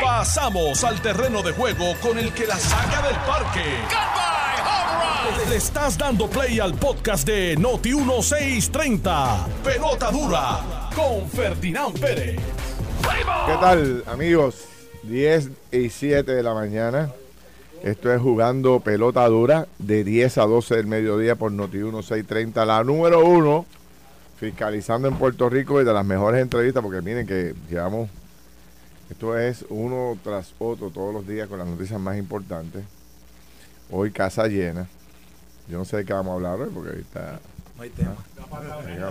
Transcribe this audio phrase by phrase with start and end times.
[0.00, 3.64] Pasamos al terreno de juego con el que la saca del parque.
[5.48, 9.46] Le estás dando play al podcast de Noti 1630.
[9.64, 12.36] Pelota dura con Ferdinand Pérez.
[13.46, 14.64] ¿Qué tal, amigos?
[15.02, 17.10] 10 y 7 de la mañana.
[17.82, 22.64] Esto es jugando pelota dura de 10 a 12 del mediodía por Noti 1630.
[22.64, 23.66] La número uno,
[24.38, 28.08] fiscalizando en Puerto Rico y de las mejores entrevistas, porque miren que llevamos,
[29.12, 32.82] esto es uno tras otro todos los días con las noticias más importantes.
[33.90, 34.86] Hoy casa llena.
[35.68, 37.40] Yo no sé de qué vamos a hablar hoy, porque ahorita
[37.76, 38.16] No hay tema.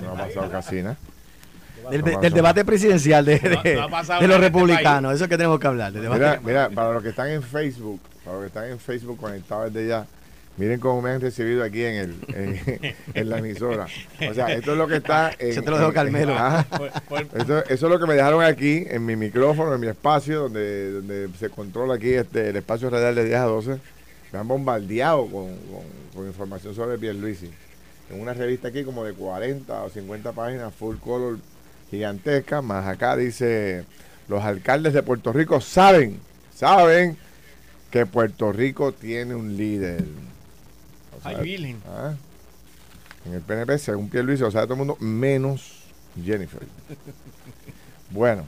[0.01, 0.97] no ha pasado casi nada.
[1.89, 2.35] Del, No del pasó.
[2.35, 5.13] debate presidencial de, los este republicanos.
[5.15, 5.91] Eso es que tenemos que hablar.
[5.93, 6.19] del debate.
[6.19, 9.71] Mira, mira, para los que están en Facebook, para los que están en Facebook conectados
[9.73, 10.05] desde ya,
[10.61, 13.87] miren cómo me han recibido aquí en el en, en la emisora.
[14.29, 16.35] O sea, esto es lo que está en, Eso te lo dejo en- Carmelo.
[16.37, 16.65] Ah,
[17.39, 21.29] eso es lo que me dejaron aquí en mi micrófono, en mi espacio, donde, donde
[21.39, 23.77] se controla aquí este, el espacio radial de 10 a 12.
[24.31, 27.49] Me han bombardeado con, con- con información sobre Pierluisi.
[28.09, 31.37] En una revista aquí como de 40 o 50 páginas, full color,
[31.89, 33.85] gigantesca, más acá dice,
[34.27, 36.19] los alcaldes de Puerto Rico saben,
[36.55, 37.17] saben
[37.89, 40.03] que Puerto Rico tiene un líder.
[41.21, 42.13] O sea, Ay, ah,
[43.25, 45.83] en el PNP, según Pierluisi, lo sabe todo el mundo, menos
[46.23, 46.61] Jennifer.
[48.13, 48.45] Bueno,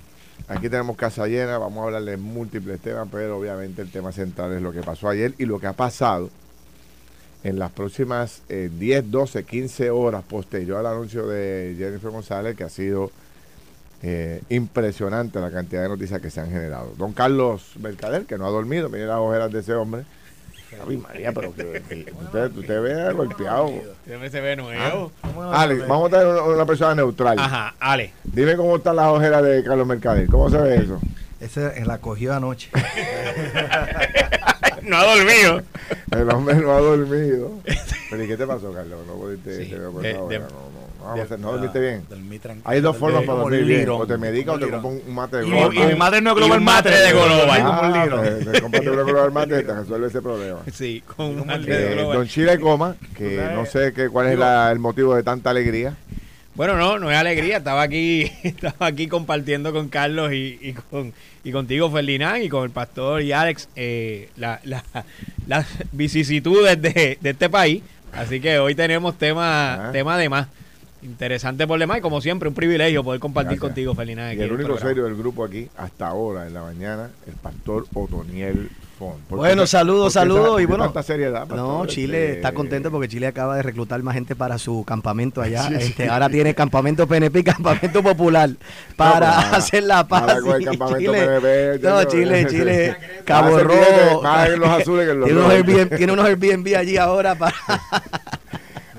[0.49, 4.51] aquí tenemos casa llena, vamos a hablar de múltiples temas, pero obviamente el tema central
[4.51, 6.29] es lo que pasó ayer y lo que ha pasado
[7.45, 12.65] en las próximas eh, 10, 12, 15 horas posterior al anuncio de Jennifer González, que
[12.65, 13.09] ha sido
[14.01, 16.93] eh, impresionante la cantidad de noticias que se han generado.
[16.97, 20.03] Don Carlos Mercader, que no ha dormido, mire las ojeras de ese hombre.
[20.87, 23.71] Ay, María, pero que, que usted, usted ve golpeado.
[24.05, 25.11] Siempre se ve nuevo.
[25.51, 27.37] Ale, vamos a tener una, una persona neutral.
[27.39, 28.11] Ajá, Ale.
[28.23, 30.27] Dime cómo están las ojeras de Carlos Mercader.
[30.27, 30.99] ¿Cómo se ve eso?
[31.39, 32.69] Ese la cogió anoche.
[34.83, 35.61] No ha dormido.
[36.11, 37.51] El hombre no ha dormido.
[38.09, 38.99] Pero ¿y qué te pasó, Carlos?
[39.07, 40.72] No pudiste Sí, te veo por de- esa de- hojera, no,
[41.39, 42.03] no, dormiste bien.
[42.09, 42.69] Dormí tranquilo.
[42.69, 43.89] Hay dos formas para dormir bien.
[43.89, 45.73] O te medicas o te compras un, mate de global.
[45.75, 47.63] y mi madre no es un mate de global.
[47.63, 50.59] como un Ah, pues, te compras un global mate y te resuelve ese problema.
[50.73, 52.17] Sí, con un Como mate el de Eh, global.
[52.17, 55.95] don Chile Coma, que no sé qué, cuál es la- el motivo de tanta alegría.
[56.55, 57.57] Bueno, no, no es alegría.
[57.57, 61.11] Estaba aquí, estaba aquí compartiendo con Carlos y, y con
[61.43, 64.83] y contigo, Ferdinand, y con el pastor y Alex, eh, la- la-
[65.47, 67.81] las vicisitudes de, de este país.
[68.13, 69.91] Así que hoy tenemos tema, Ah.
[69.91, 70.47] tema de más.
[71.03, 73.61] Interesante por demás y como siempre, un privilegio poder compartir Gracias.
[73.69, 74.39] contigo, Ferdinand.
[74.39, 74.89] Y el único programa.
[74.89, 79.13] serio del grupo aquí, hasta ahora en la mañana, el pastor Otoniel Fon.
[79.27, 81.57] ¿Por qué Bueno, saludos, saludos, y bueno, tanta seriedad, pastor?
[81.57, 85.41] No, Chile Este, está contento porque Chile acaba de reclutar más gente para su campamento
[85.41, 85.67] allá.
[85.79, 88.51] Este, ahora tiene campamento PNP y campamento popular
[88.95, 90.37] para No, pues, hacer la paz.
[90.63, 94.21] campamento Chile, PNP, no, Chile, Chile, Cabo Rojo.
[94.21, 97.53] más en los azules que en los tiene, tiene unos Airbnb allí ahora para.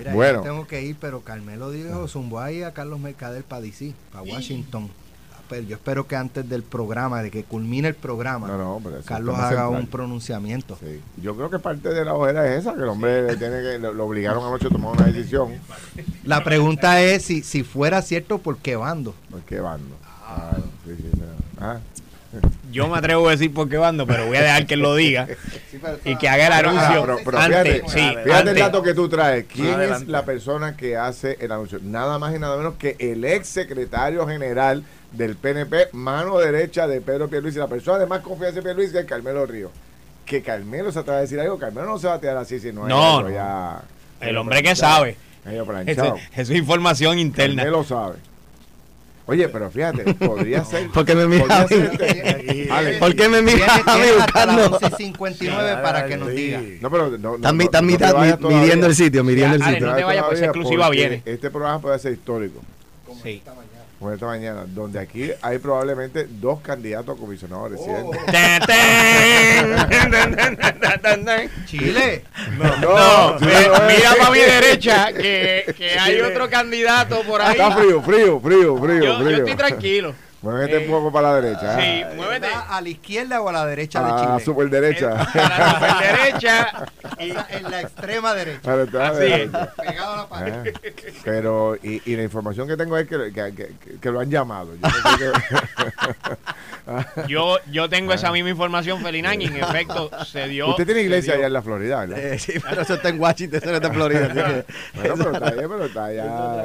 [0.04, 0.38] Mira, Bueno.
[0.38, 4.22] yo tengo que ir, pero Carmelo dijo zumbó ahí a Carlos Mercader para DC, para
[4.22, 4.88] Washington.
[5.32, 8.81] Ah, Pero yo espero que antes del programa, de que culmine el programa, No, no,
[8.82, 9.81] pero eso es Carlos haga central.
[9.81, 10.78] un pronunciamiento.
[10.81, 11.00] Sí.
[11.22, 13.78] Yo creo que parte de la ojera es esa, que el hombre le tiene que,
[13.78, 15.50] lo, lo obligaron anoche a tomar una decisión.
[16.25, 19.15] La pregunta es si, si fuera cierto, ¿por qué bando?
[19.31, 19.94] ¿Por qué bando?
[20.26, 21.21] Ah, sí, sí, sí.
[21.60, 21.78] Ah.
[22.72, 24.97] Yo me atrevo a decir por qué bando, pero voy a dejar que él lo
[24.97, 25.28] diga
[26.05, 27.62] y que haga el Pero, anuncio pero- pero antes.
[27.62, 29.45] fíjate, sí, fíjate el dato que tú traes.
[29.53, 31.78] ¿Quién es la persona que hace el anuncio?
[31.83, 37.00] Nada más y nada menos que el ex secretario general del PNP, mano derecha de
[37.00, 39.71] Pedro Pierluisi, la persona de más confianza de Pierluisi, que es Carmelo Río.
[40.27, 42.72] Que Carmelo se atreve a decir algo, Carmelo no se va a tirar así si
[42.72, 43.31] no es No, no.
[43.31, 43.83] ya-
[44.21, 45.16] El hombre que sabe.
[45.47, 47.62] eso es información interna.
[47.62, 48.16] Carmelo sabe.
[49.26, 50.88] Oye, pero fíjate, podría ser.
[50.90, 51.96] ¿Por qué me mira podría a mí?
[51.96, 54.78] ser- Ale, ¿Por qué me a mí tienes hasta las buscando?
[54.98, 56.60] 11.59 para que nos diga.
[56.80, 57.52] No, pero no, no, no-
[58.36, 58.60] no todavía.
[58.60, 59.86] midiendo el sitio, midiendo el Ale, sitio.
[59.90, 61.22] no te vayas, pues, exclusiva viene.
[61.24, 62.60] Este programa puede ser histórico.
[63.22, 63.42] Sí.
[64.12, 67.21] Esta mañana, donde aquí hay probablemente dos candidatos a
[70.10, 71.51] tan, tan, tan, tan.
[71.66, 72.24] Chile,
[72.59, 73.68] No, No, no es.
[73.97, 77.53] mira para mi derecha que, que hay otro candidato por ahí.
[77.53, 79.36] Está frío, frío, frío, frío, Yo, yo frío.
[79.39, 80.15] estoy tranquilo.
[80.42, 81.80] Muévete un poco para la derecha.
[81.80, 82.10] Sí, ah.
[82.16, 82.48] muévete.
[82.51, 84.28] ¿va a la izquierda o a la derecha de A Chile?
[84.28, 85.27] la super derecha.
[85.33, 86.86] Para la super derecha.
[87.03, 89.72] Y, En la- en la extrema derecha, Así derecha.
[89.75, 90.75] pegado a la pared.
[90.75, 90.91] Ah,
[91.25, 94.75] Pero, y, y la información que tengo es que, que, que- que lo han llamado.
[94.75, 96.37] Yo no sé qué-
[97.28, 100.69] Yo, yo tengo esa misma información, Felinán, y en efecto se dio.
[100.69, 102.19] Usted tiene iglesia allá en la Florida, ¿verdad?
[102.19, 104.28] Eh, sí, pero eso está en Washington, eso no está en Florida.
[104.95, 106.63] Bueno, pero está bien, pero está es allá.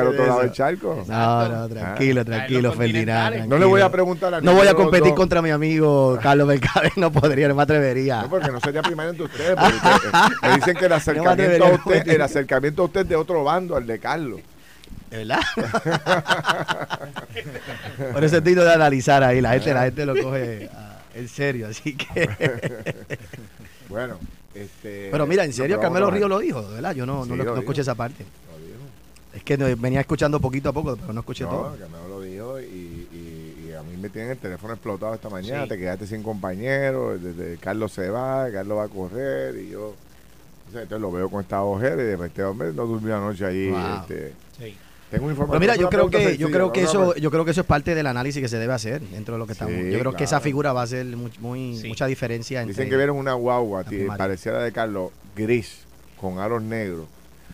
[0.00, 1.04] al otro lado del charco.
[1.06, 2.24] No, no, tranquilo, Ah.
[2.24, 3.46] tranquilo, continentales.
[3.46, 5.16] No le voy a preguntar a No voy a competir dos.
[5.16, 8.22] contra mi amigo Carlos Mercader, no podría, no me atrevería.
[8.22, 9.54] No, porque no sería primario entre ustedes.
[9.56, 13.08] porque usted- eh, me dicen que el acercamiento, a usted, el acercamiento a usted es
[13.08, 14.40] de otro bando, al de Carlos.
[15.14, 15.40] ¿De verdad?
[18.12, 20.68] Por eso es digno de analizar ahí, la gente, la gente lo coge
[21.14, 22.28] en serio, así que...
[23.88, 24.18] Bueno,
[24.54, 25.10] este.
[25.12, 26.94] Pero mira, en serio, Carmelo Río lo dijo, ¿verdad?
[26.94, 27.60] Yo no, Sí, no, lo lo- no dijo.
[27.60, 28.24] escuché esa parte.
[28.50, 28.78] Lo dijo.
[29.34, 31.76] Es que venía escuchando poquito a poco, pero no escuché No, todo.
[31.78, 35.64] Carmelo lo dijo y, y- y a mí me tienen el teléfono explotado esta mañana.
[35.64, 35.68] Sí.
[35.68, 37.22] Te quedaste sin compañeros.
[37.22, 39.94] Desde Carlos se va, Carlos va a correr y yo.
[40.68, 43.68] entonces lo veo con esta ojera y de este hombre no durmió anoche allí.
[43.70, 44.00] Wow.
[44.00, 44.76] Este, Sí.
[45.14, 45.60] Tengo información.
[45.60, 47.94] Pero mira, yo creo que yo creo que eso yo creo que eso es parte
[47.94, 49.84] del análisis que se debe hacer dentro de lo que Sí, estamos.
[49.92, 51.88] Yo creo que esa figura va a ser muy, muy- Sí.
[51.88, 53.84] mucha diferencia entre Dicen que vieron una guagua,
[54.16, 55.80] pareciera de Carlos, gris,
[56.20, 57.06] con aros negros,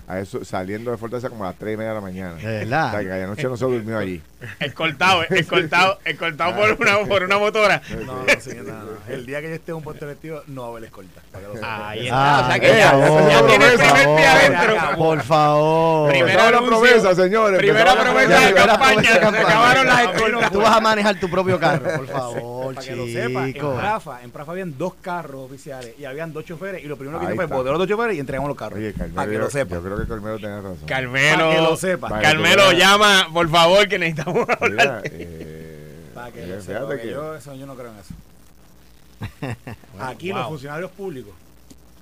[0.09, 2.35] a eso, saliendo de Fortaleza como a las 3 y media de la mañana.
[2.35, 2.91] De O verdad.
[2.93, 4.21] sea, que anoche no se durmió allí.
[4.59, 7.83] Escoltado, escoltado, escoltado por una, por una motora.
[8.07, 8.91] No, no, sí, no, no.
[9.09, 11.21] El día que yo esté en un puesto electivo, no va a haber escolta.
[11.31, 11.89] Para que lo sepa.
[11.89, 12.47] Ahí Ah, está.
[12.47, 14.77] o sea que por ya, favor, ya tiene el primer pie adentro.
[14.97, 16.11] Por favor.
[16.11, 17.59] Primera la promesa, señores.
[17.59, 19.03] Primera promesa de campaña.
[19.13, 20.53] Se acabaron las escoltas.
[20.53, 23.75] Tú vas a manejar tu propio carro, por favor, Para que lo sepa, en chico.
[23.77, 27.27] Prafa, en Prafa habían dos carros oficiales y habían dos choferes y lo primero que
[27.27, 28.79] hice fue poder los dos choferes y entregamos los carros.
[28.79, 29.75] Oye, Carmelo, para que lo sepa.
[29.77, 30.79] yo creo que Carmelo tenía razón.
[30.87, 32.21] Carmelo, Para que lo sepa.
[32.21, 34.30] Carmelo, llama, por favor, que necesitamos
[35.05, 38.15] eh, porque que yo, eso, yo no creo en eso.
[40.01, 40.39] aquí wow.
[40.41, 41.33] los funcionarios públicos,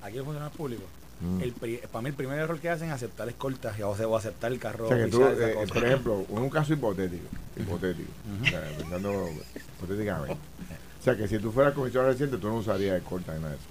[0.02, 0.86] aquí los funcionarios públicos,
[1.20, 1.42] Mm.
[1.42, 4.52] el para mí el primer error que hacen es aceptar escoltas o, sea, o aceptar
[4.52, 5.74] el carro O sea, tú, eh, cosa.
[5.74, 7.26] por ejemplo, en un caso hipotético,
[7.56, 8.08] hipotético,
[8.40, 9.28] o sea, pensando
[9.76, 10.34] hipotéticamente.
[10.34, 13.56] O sea, que si tú fueras comisionado reciente, tú no usarías escolta ni nada de
[13.56, 13.66] eso.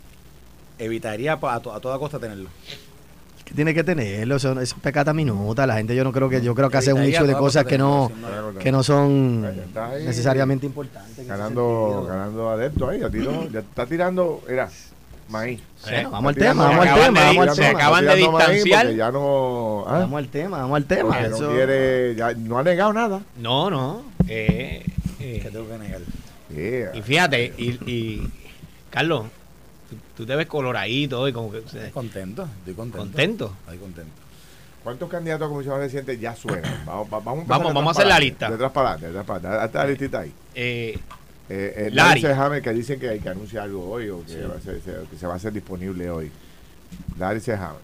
[0.77, 2.49] Evitaría pa- a, to- a toda costa tenerlo.
[3.47, 5.65] Que tiene que tenerlo, eso es pecata minuta.
[5.65, 7.77] La gente yo no creo que yo creo que hace un nicho de cosas que
[7.77, 8.11] no
[8.59, 9.41] que no son
[10.03, 11.25] necesariamente importantes.
[11.25, 14.67] Ganando, ganando adeptos ahí, a ti no, ya está tirando, era,
[15.29, 15.61] maíz.
[15.85, 17.79] Bueno, vamos al tema, vamos al tema, vamos al se tema.
[17.79, 18.91] acaban de distanciar.
[18.95, 19.99] Ya no, ¿ah?
[19.99, 21.09] Vamos al tema, vamos al tema.
[21.09, 23.21] Porque no Eso- quiere, ya no ha negado nada.
[23.39, 24.03] No, no.
[24.27, 24.85] eh,
[25.21, 26.01] eh, Que tengo que negar.
[26.53, 26.95] Yeah.
[26.95, 28.29] y fíjate, y, y
[28.89, 29.25] Carlos,
[30.17, 32.97] tú, te ves coloradito y como que Estoy contento, estoy contento.
[32.97, 33.53] contento.
[33.61, 34.11] Estoy contento.
[34.83, 36.81] ¿Cuántos candidatos a comisionado reciente ya suenan?
[36.85, 38.47] Vamos, va- vamos, a Vamos, vamos hacer la lista.
[38.47, 39.65] adelante, De atrás para adelante, de atrás para adelante.
[39.65, 40.33] Hasta la listita ahí.
[40.55, 40.99] Eh,
[41.49, 42.19] Eh, eh, Larry.
[42.19, 45.07] Larry Sejame, que dicen que, que anuncia algo hoy o que, va a ser, se-
[45.09, 46.29] que se va a hacer disponible hoy.
[47.17, 47.77] Larry Sejame.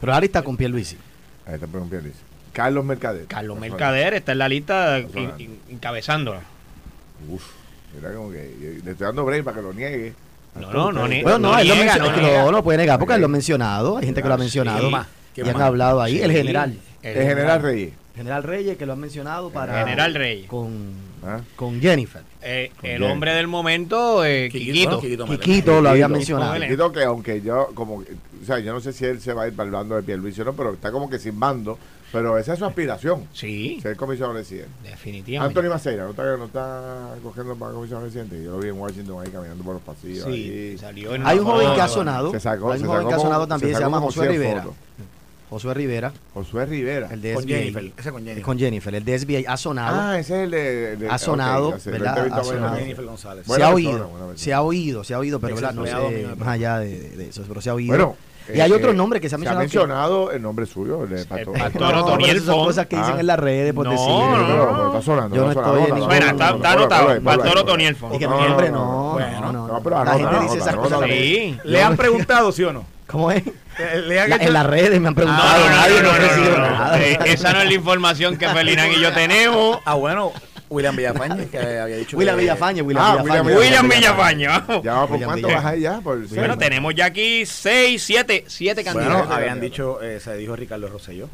[0.00, 0.96] Pero Ari está con Pierluisi.
[1.46, 2.18] Ahí está por un pie, dice.
[2.52, 3.26] Carlos Mercader.
[3.26, 3.58] Carlos.
[3.58, 4.98] Mercader está en la lista
[5.68, 6.40] encabezándola.
[7.28, 7.44] Uf,
[7.94, 10.14] mira como que yo- le estoy dando break para que lo niegue.
[10.60, 12.44] No, no, no, ni- Bueno, no, no él lo niega, menciona, no es que niega.
[12.44, 13.96] lo, no puede negar porque él lo ha mencionado.
[13.98, 14.42] Hay gente que lo ha Sí.
[14.42, 14.78] mencionado.
[14.80, 15.06] ¿Quién más?
[15.36, 16.20] Y ¿Quién han hablado ahí.
[16.20, 16.36] El Sí.
[16.36, 16.78] general.
[17.02, 17.92] El general Reyes.
[18.16, 19.78] General Reyes que lo han mencionado para.
[19.84, 20.48] General Reyes.
[20.48, 20.72] Con,
[21.24, 21.40] ¿ah?
[21.54, 22.22] con Jennifer.
[22.42, 23.12] Eh, Con el Jenny.
[23.12, 25.24] hombre del momento, eh, Quiquito, Quiquito.
[25.26, 25.40] Quiquito.
[25.44, 26.54] Quiquito lo había mencionado.
[26.60, 26.90] Quiquito.
[26.90, 28.04] Que aunque yo, como, o
[28.44, 30.40] sea, yo no sé si él se va a ir para el bando de Pierluisi
[30.40, 31.78] o no, pero está como que sin bando.
[32.10, 34.70] Pero esa es su aspiración, Sí, ser comisionado residente.
[34.82, 35.58] definitivamente.
[35.58, 38.42] Anthony Maceira, ¿no está, no está cogiendo para comisionado residente?
[38.42, 40.24] Yo lo vi en Washington ahí caminando por los pasillos.
[40.24, 40.78] Sí, ahí.
[40.78, 42.30] salió en Hay un joven que ha sonado.
[42.30, 43.74] Se sacó, hay se un joven que ha sonado también.
[43.74, 44.62] Se llama 100 Rivera.
[44.62, 44.76] fotos.
[45.50, 46.12] Josué Rivera.
[46.34, 47.08] Josué Rivera.
[47.10, 47.56] El de Con SBA.
[47.56, 47.92] Jennifer.
[47.96, 48.42] Ese con Jennifer.
[48.42, 48.94] Con Jennifer.
[48.94, 49.98] El de SBA ha sonado.
[49.98, 50.96] Ah, ese es el de...
[50.96, 52.18] de- Ha sonado, ya sé, ¿verdad?
[52.18, 52.70] Ha sonado.
[52.72, 52.80] veces.
[52.80, 53.44] Jennifer González.
[53.46, 55.72] se Buena ha persona, oído, se ha oído, se ha oído, pero ¿verdad?
[55.72, 57.88] no sé, más allá de, de eso, pero se ha oído.
[57.88, 58.16] Bueno.
[58.54, 59.60] Y hay eh, otro eh, nombre que se ha mencionado.
[59.60, 62.66] que- mencionado el nombre suyo, el son Font.
[62.66, 63.20] cosas que dicen Ah.
[63.20, 64.06] en las redes por No, decir.
[64.08, 64.46] no, no.
[64.46, 65.36] pero está sonando.
[65.36, 67.22] Yo no está estoy en Suena, está, no, está no, anotado.
[67.22, 67.58] Pastor.
[67.58, 68.12] Otoniel Y Font.
[68.18, 69.52] que mi no, nombre no, no, bueno.
[69.52, 71.00] no, La gente dice esas cosas.
[71.08, 71.58] Sí.
[71.64, 72.84] ¿Le han preguntado, sí o no?
[73.06, 73.42] ¿Cómo es?
[74.06, 75.48] ¿Le han La- hecho- en las redes me han preguntado.
[75.58, 76.70] no, no, nadie no, ha no, no, no.
[76.78, 76.98] nada.
[77.00, 79.78] Eh, Esa no es la información que Felinán y yo tenemos.
[79.86, 80.32] Ah, bueno,
[80.70, 83.56] William Villafañe, que había dicho William que- Villafañe, William Ah, Villafañe.
[83.56, 84.82] William Villafañe, vamos.
[84.82, 86.34] Ya va por William cuánto vas ahí ya, por seis.
[86.36, 89.30] Bueno, tenemos ya aquí seis, siete, siete Bueno, candidatos.
[89.30, 91.28] habían dicho, eh, se dijo Ricardo Rosselló.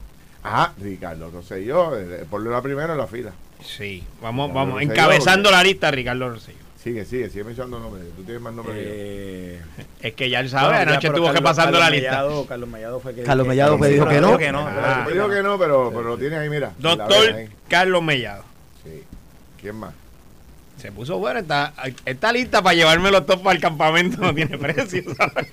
[0.44, 3.32] Ah, Ricardo Rosselló, eh, ponlo la primera en la fila.
[3.64, 6.58] Sí, vamos, vamos, Rosselló, encabezando porque- la lista, Ricardo Rosselló.
[6.82, 8.04] Sigue, sigue, sigue mencionando nombres.
[8.14, 8.90] Tú tienes más nombres que yo.
[8.94, 9.60] Eh,
[10.02, 12.10] Es que ya él sabe, bueno, anoche pero tuvo que Carlos- pasando la Carlos lista.
[12.10, 14.26] Mellado- Carlos Mellado fue que Carlos Mellado que- dijo que no.
[14.26, 14.68] dijo que no.
[14.68, 15.06] Ah.
[15.10, 16.72] Digo que no, pero, pero lo tienes ahí, mira.
[16.78, 17.48] La Doctor ahí.
[17.70, 18.44] Carlos Mellado.
[19.64, 19.70] Sí.
[19.70, 19.94] ¿Quién más?
[20.76, 21.72] Se puso bueno, está,
[22.04, 25.46] está lista para llevarme los top para el campamento, no tiene precio, ¿sabes?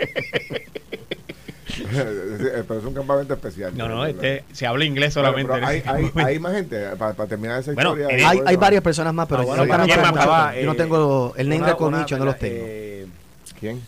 [2.68, 3.78] pero es un campamento especial.
[3.78, 5.52] No, no, este se habla inglés solamente.
[5.54, 8.30] Pero hay, hay, hay, más gente para, terminar esa bueno, historia.
[8.30, 11.50] Hay, hay varias personas más, pero ah, bueno, ¿quién más estaba, yo no tengo el
[11.50, 12.66] name con Nicho, no los tengo.
[12.68, 13.08] Eh,
[13.60, 13.82] ¿Quién?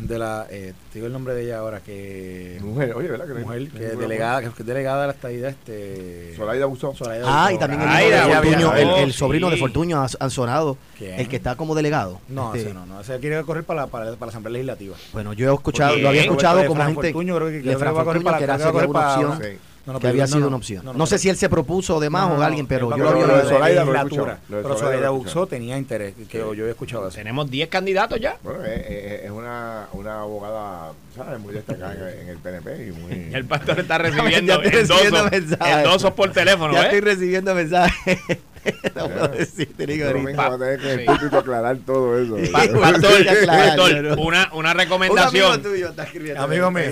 [0.00, 3.34] De la eh, te digo el nombre de ella ahora que mujer oye verdad que
[3.34, 7.58] mujer que es delegada que es delegada de la estadía este Solaida Busó ah y
[7.58, 11.74] también el, Aida, Fortuño, el, el, sobrino de Fortuño han sonado el que está como
[11.74, 12.20] delegado.
[12.28, 14.96] No este, ese no no ese quiere correr para la, para, para la asamblea legislativa.
[15.12, 18.38] Bueno yo he escuchado lo había escuchado como gente Fortuño, creo que, de Fran Fortuño
[18.38, 20.84] que era una opción no, no, que había sido una opción.
[20.96, 23.48] No, sé si él se propuso de más o alguien, pero yo lo había de
[23.48, 24.38] Solaida legislatura.
[24.48, 27.16] Pero Buxó tenía interés, que yo había escuchado eso.
[27.16, 28.36] Tenemos 10 candidatos ya.
[28.42, 31.40] Bueno, es, una, una abogada, ¿sabes?
[31.40, 33.12] Muy destacada en el PNP y muy...
[33.34, 35.12] El pastor está recibiendo endosos,
[35.60, 36.84] endosos por teléfono, Ya ¿eh?
[36.84, 38.18] estoy recibiendo mensajes.
[38.94, 40.46] no puedo decir, te digo ahorita.
[40.46, 42.36] a tener que el aclarar todo eso.
[42.80, 45.52] Pastor, una, una recomendación.
[45.52, 46.42] amigo tuyo está escribiendo.
[46.42, 46.84] Amigo mío.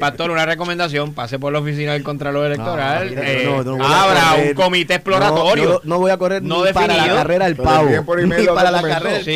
[0.00, 1.12] Pastor, una recomendación.
[1.14, 3.12] Pase por la oficina del Contralor Electoral.
[3.16, 5.80] Eh, abra un comité exploratorio.
[5.84, 7.88] No, voy a correr no ni para la carrera del pavo.
[7.88, 9.34] Ni para la carrera del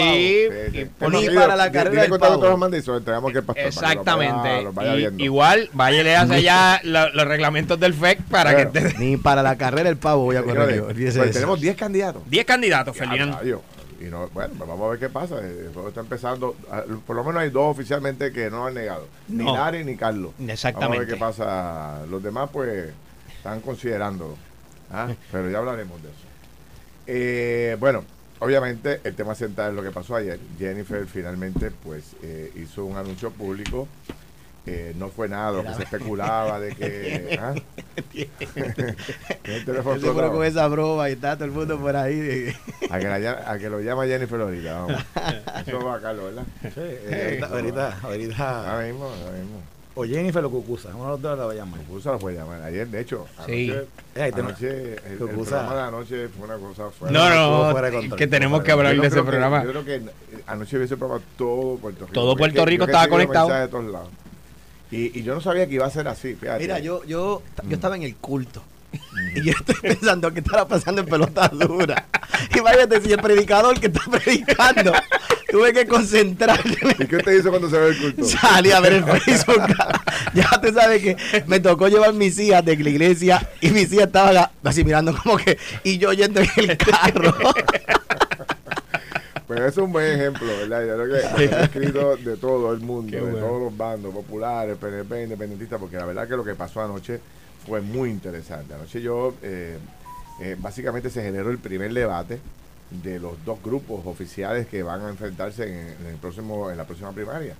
[0.99, 1.11] pavo.
[1.11, 2.59] Ni para la carrera del pavo.
[3.57, 4.67] Exactamente.
[5.19, 8.95] Igual, vaya le hace ya los reglamentos del FEC para que...
[8.99, 10.89] Ni para la carrera del pavo voy a correr yo.
[11.57, 12.23] 10 candidatos.
[12.29, 13.37] 10 candidatos, Ferdinand.
[14.01, 15.39] Y no, bueno, vamos a ver qué pasa.
[15.39, 16.57] El juego está empezando.
[17.07, 19.07] Por lo menos hay dos oficialmente que no han negado.
[19.29, 19.71] Ni no.
[19.71, 20.33] ni Carlos.
[20.47, 20.87] Exactamente.
[20.87, 22.07] Vamos a ver qué pasa.
[22.09, 22.91] Los demás, pues,
[23.37, 24.37] están considerando.
[24.91, 25.09] ¿ah?
[25.33, 26.19] Pero ya hablaremos de eso.
[27.07, 28.05] Eh, bueno,
[28.39, 30.41] obviamente el tema central es lo que pasó ayer.
[30.59, 33.87] Jennifer finalmente, pues, eh, hizo un anuncio público
[34.97, 37.55] no fue nada lo que se especulaba de que ¿ah?
[39.45, 42.55] el teléfono seguro con esa broma y está todo el mundo por ahí
[42.91, 45.03] a, que a, que lo llama Jennifer ahorita vamos
[45.67, 46.45] eso va a Carlos ¿verdad?
[46.63, 49.61] sí eh, ahorita, ahorita ahora mismo ahora mismo
[49.95, 51.81] o Jennifer o Cucusa, uno de los dos la va a llamar.
[51.81, 52.63] Cucusa lo puede llamar.
[52.63, 53.71] Ayer, de hecho, sí.
[53.71, 57.91] anoche, eh, anoche el, el, programa de anoche fue una cosa fuera No, no, fuera
[58.17, 59.65] que tenemos que hablar de ese programa.
[59.65, 60.03] yo creo que
[60.47, 62.15] anoche hubiese programa todo Puerto Rico.
[62.15, 63.49] Todo Puerto Rico estaba conectado.
[63.49, 64.09] De todos lados.
[64.91, 66.37] Y, y, yo no sabía que iba a ser así.
[66.59, 67.73] Mira, yo, yo, yo mm.
[67.73, 68.63] estaba en el culto.
[69.35, 72.07] Y yo estoy pensando qué estará pasando en pelota dura.
[72.57, 74.93] Imagínate si el predicador que está predicando
[75.51, 76.77] tuve que concentrarme.
[76.99, 78.25] ¿Y qué te hizo cuando se ve el culto?
[78.25, 79.63] Salí a ver el Facebook.
[80.35, 81.17] ya te sabes que
[81.47, 85.37] me tocó llevar mis hijas de la iglesia y mis hijas estaban así mirando como
[85.37, 85.59] que.
[85.85, 87.35] Y yo yendo en el carro.
[89.51, 90.87] Pero es un buen ejemplo, ¿verdad?
[90.87, 95.25] Yo creo que he escrito de todo el mundo, de todos los bandos, populares, PNP,
[95.25, 97.19] independentistas, porque la verdad que lo que pasó anoche
[97.67, 98.75] fue muy interesante.
[98.75, 99.77] Anoche yo, eh,
[100.41, 102.39] eh, básicamente se generó el primer debate
[103.03, 107.11] de los dos grupos oficiales que van a enfrentarse en, el próximo, en la próxima
[107.11, 107.57] primaria.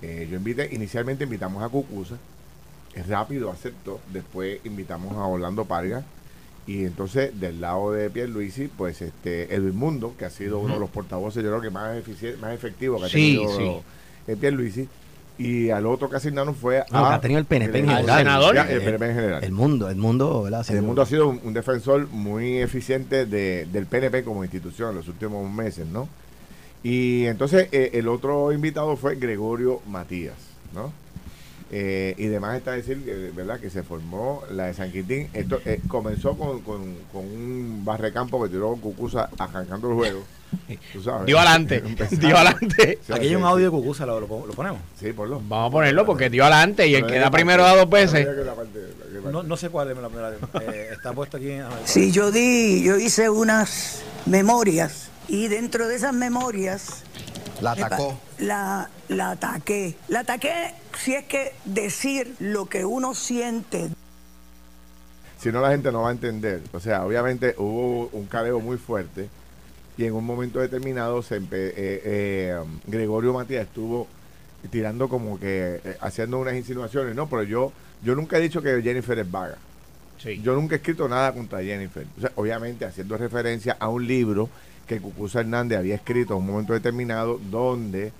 [0.00, 2.16] Eh, yo invité, inicialmente invitamos a Cucusa,
[3.06, 6.02] rápido aceptó, después invitamos a Orlando Parga,
[6.66, 10.80] y entonces, del lado de Pierluisi, pues este Edwin Mundo, que ha sido uno de
[10.80, 13.70] los portavoces, yo creo que más, eficiente, más efectivo que ha tenido sí.
[14.26, 14.88] Eh, Pierluisi.
[15.38, 16.84] Y al otro que asignaron fue a.
[16.84, 18.18] que ha tenido el PNP en general.
[18.18, 18.56] senador.
[18.56, 19.44] el, PNP en general.
[19.44, 20.66] El mundo, el mundo, ¿verdad?
[20.70, 25.08] El mundo ha sido un, defensor muy eficiente de, del PNP como institución en los
[25.08, 26.08] últimos meses, ¿no?
[26.82, 30.36] Y entonces eh, el otro invitado fue Gregorio Matías,
[30.74, 30.90] ¿no?
[31.78, 32.96] Eh, y demás está decir,
[33.36, 33.60] ¿verdad?
[33.60, 35.28] Que se formó la de San Quintín.
[35.34, 36.80] Esto eh, comenzó con, con,
[37.12, 40.22] un barrecampo que tiró Cucusa arrancando el juego.
[41.26, 41.82] Dio adelante.
[42.12, 42.98] dio adelante.
[43.12, 44.80] Aquí hay un audio de Cucusa, ¿lo, ponemos?
[44.98, 45.42] Sí, ponlo.
[45.46, 48.26] Vamos a ponerlo porque dio adelante y el que da primero da dos veces.
[49.30, 50.32] No, no sé cuál es la primera.
[50.72, 51.58] Eh, está puesto aquí.
[51.84, 57.02] Sí, yo di, yo hice unas memorias y dentro de esas memorias
[57.60, 58.18] la atacó.
[58.38, 59.96] La, la ataqué.
[60.08, 60.72] La ataqué
[61.06, 63.90] si es que decir lo que uno siente.
[65.38, 66.62] Si no, la gente no va a entender.
[66.72, 69.28] O sea, obviamente hubo un careo muy fuerte
[69.96, 74.08] y en un momento determinado se eh, eh, Gregorio Matías estuvo
[74.68, 77.14] tirando como que eh, haciendo unas insinuaciones.
[77.14, 77.72] No, pero yo,
[78.02, 79.58] yo nunca he dicho que Jennifer es vaga.
[80.42, 82.04] Yo nunca he escrito nada contra Jennifer.
[82.18, 84.50] O sea, obviamente haciendo referencia a un libro
[84.88, 88.10] que Cucuza Hernández había escrito en un momento determinado donde...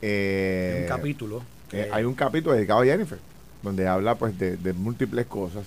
[0.00, 1.57] Eh, un capítulo.
[1.72, 3.18] Eh, hay un capítulo dedicado a Jennifer,
[3.62, 5.64] donde habla pues de, múltiples cosas,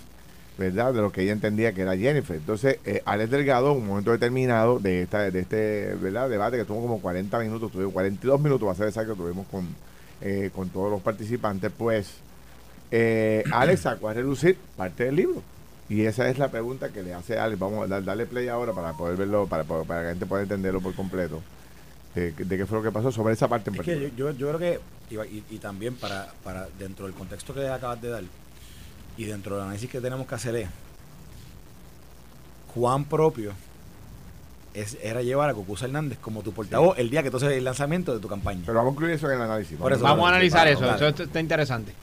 [0.58, 0.94] ¿verdad?
[0.94, 2.38] De lo que ella entendía que era Jennifer.
[2.38, 6.30] Entonces, eh, Alex Delgado, en un momento determinado de esta de este ¿verdad?
[6.30, 9.68] debate que tuvo como 40 minutos, tuvo 42 minutos, va a ser exacto, tuvimos con,
[10.22, 12.16] eh, con todos los participantes, pues
[13.52, 15.42] Alex sacó a relucir parte del libro.
[15.88, 17.60] Y esa es la pregunta que le hace Alex.
[17.60, 20.80] Vamos a darle play ahora para poder verlo, para, para que la gente pueda entenderlo
[20.80, 21.42] por completo.
[22.16, 24.18] De, de qué fue lo que pasó sobre esa parte en Es que particular.
[24.18, 28.10] yo, yo, yo creo que, y, también para, para dentro del contexto que acabas de
[28.10, 28.24] dar,
[29.18, 30.70] y dentro del análisis que tenemos que hacer es,
[32.74, 33.54] cuán propio
[34.74, 37.64] es, era llevar a Cucuza Hernández como tu portavoz el día que tú haces el
[37.64, 38.62] lanzamiento de tu campaña.
[38.66, 39.78] Pero vamos a incluir eso en el análisis.
[39.78, 41.94] Por eso, Vamos a analizar eso, eso está interesante.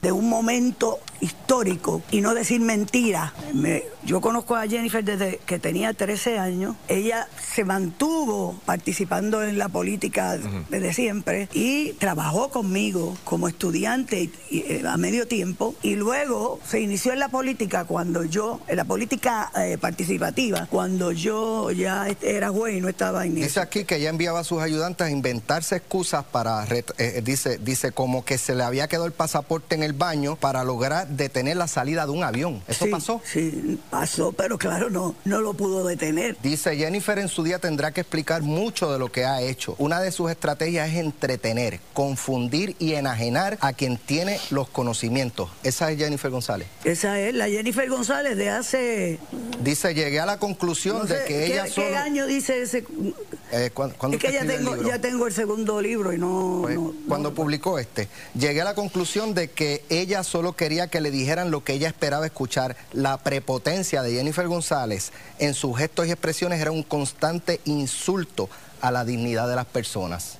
[0.00, 3.32] de un momento histórico y no decir mentira.
[3.54, 6.76] Me- yo conozco a Jennifer desde que tenía 13 años.
[6.86, 10.38] Ella se mantuvo participando en la política
[10.70, 17.12] desde siempre y trabajó conmigo como estudiante eh, a medio tiempo y luego se inició
[17.12, 22.76] en la política cuando yo, en la política eh, participativa, cuando yo ya era juez
[22.76, 23.60] y no estaba en Dice eso.
[23.60, 26.64] aquí que ella enviaba a sus ayudantes a inventarse excusas para,
[26.98, 30.64] eh, dice, dice como que se le había quedado el pasaporte en el baño para
[30.64, 32.62] lograr detener la salida de un avión.
[32.68, 33.20] ¿Eso Sí, pasó?
[33.24, 36.36] Sí, pasó, pero claro, no, no lo pudo detener.
[36.42, 39.74] Dice Jennifer en su día tendrá que explicar mucho de lo que ha hecho.
[39.78, 45.50] Una de sus estrategias es entretener, confundir y enajenar a quien tiene los conocimientos.
[45.62, 46.68] Esa es Jennifer González.
[46.84, 49.18] Esa es la Jennifer González de hace.
[49.62, 51.96] Dice, llegué a la conclusión no sé, de que ¿qué, ella qué solo...
[51.98, 52.84] año dice ese?
[53.50, 56.60] Eh, ¿cuándo- cuándo Es que ya el tengo, ya tengo el segundo libro y no.
[56.62, 60.88] Pues, no- cuando no- publicó este, llegué a la conclusión de que ella solo quería
[60.88, 62.76] que le dijeran lo que ella esperaba escuchar.
[62.92, 68.50] La prepotencia de Jennifer González en sus gestos y expresiones era un constante insulto
[68.80, 70.38] a la dignidad de las personas.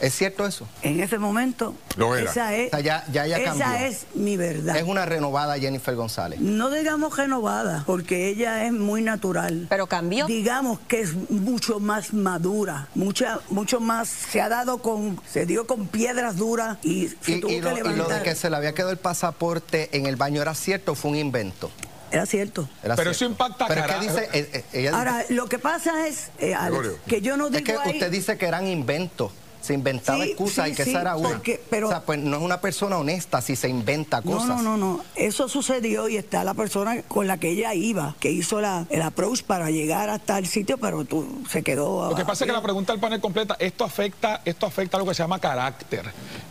[0.00, 0.66] ¿Es cierto eso?
[0.82, 2.30] En ese momento, Lo era.
[2.30, 2.66] esa es.
[2.66, 3.04] O sea, ya-
[3.38, 4.76] esa es mi verdad.
[4.76, 6.40] Es una renovada Jennifer González.
[6.40, 9.66] No digamos renovada, porque ella es muy natural.
[9.70, 10.26] Pero cambió.
[10.26, 15.66] Digamos que es mucho más madura, mucha, mucho más, se ha dado con, se dio
[15.66, 18.18] con piedras duras y se Y, tuvo y que lo, y lo levantar.
[18.18, 21.12] de que se le había quedado el pasaporte en el baño era cierto, o fue
[21.12, 21.70] un invento.
[22.10, 22.68] Era cierto.
[22.82, 23.12] Era Pero cierto.
[23.12, 26.88] eso impacta Pero cara- dice, eh, eh, ella Ahora, lo que pasa es, eh, Alex,
[27.08, 29.32] que yo no digo Es que ahí- usted dice que eran inventos.
[29.64, 31.28] Se inventaba Sí, excusas sí, y que sí, esa era una.
[31.30, 34.48] porque- pero- o sea, pues no es una persona honesta si se inventa No, cosas.
[34.48, 35.04] no, no, no.
[35.14, 39.00] Eso sucedió y está la persona con la que ella iba, que hizo la, el
[39.00, 42.10] approach para llegar hasta el sitio, pero tú, se quedó.
[42.10, 45.00] Lo que pasa es que la pregunta del panel completa, esto afecta, esto afecta a
[45.00, 46.04] lo que se llama carácter.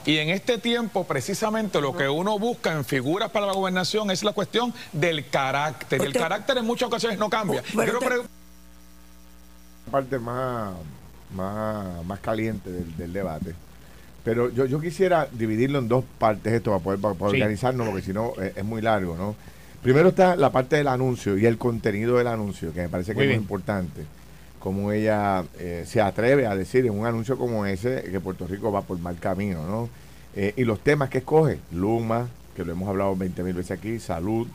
[0.05, 4.23] Y en este tiempo, precisamente, lo que uno busca en figuras para la gobernación es
[4.23, 5.99] la cuestión del carácter.
[5.99, 7.61] Y el Usted- carácter en muchas ocasiones no cambia.
[7.61, 8.17] Pero Quiero usted- pre-
[9.85, 10.73] la parte más,
[11.33, 13.53] más, más caliente del, del debate.
[14.23, 17.41] Pero yo, yo quisiera dividirlo en dos partes esto para poder, para poder Sí.
[17.41, 19.35] organizarnos, porque si no eh, es muy largo, ¿no?
[19.81, 23.15] Primero está la parte del anuncio y el contenido del anuncio, que me parece que
[23.17, 24.03] Muy es muy importante.
[24.59, 28.71] Como ella eh, se atreve a decir en un anuncio como ese que Puerto Rico
[28.71, 29.89] va por mal camino, ¿no?
[30.37, 33.99] Eh, y los temas que escoge, Luma, que lo hemos hablado 20 mil veces aquí,
[33.99, 34.47] salud,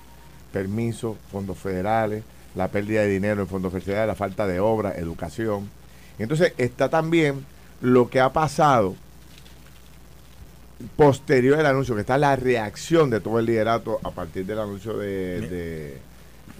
[0.51, 2.23] permiso, fondos federales,
[2.55, 5.69] la pérdida de dinero en fondos federales, la falta de obra, educación.
[6.19, 7.45] Entonces está también
[7.81, 8.97] lo que ha pasado
[10.97, 14.97] posterior al anuncio, que está la reacción de todo el liderato a partir del anuncio
[14.97, 15.99] de, de,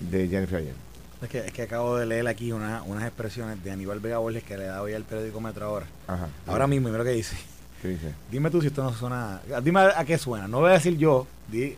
[0.01, 0.75] de Jennifer ayer.
[1.23, 4.43] Es que, es que acabo de leer aquí una- unas expresiones de Aníbal Vega Borges
[4.45, 5.87] que le da hoy al periódico Metro ahora.
[6.07, 6.29] Ajá.
[6.47, 7.37] Ahora mismo, y mira lo que dice.
[7.83, 8.13] ¿Qué dice?
[8.31, 9.41] Dime tú si esto no suena.
[9.63, 10.49] Dime a, a qué suena.
[10.49, 11.27] No voy a decir yo.
[11.51, 11.77] di-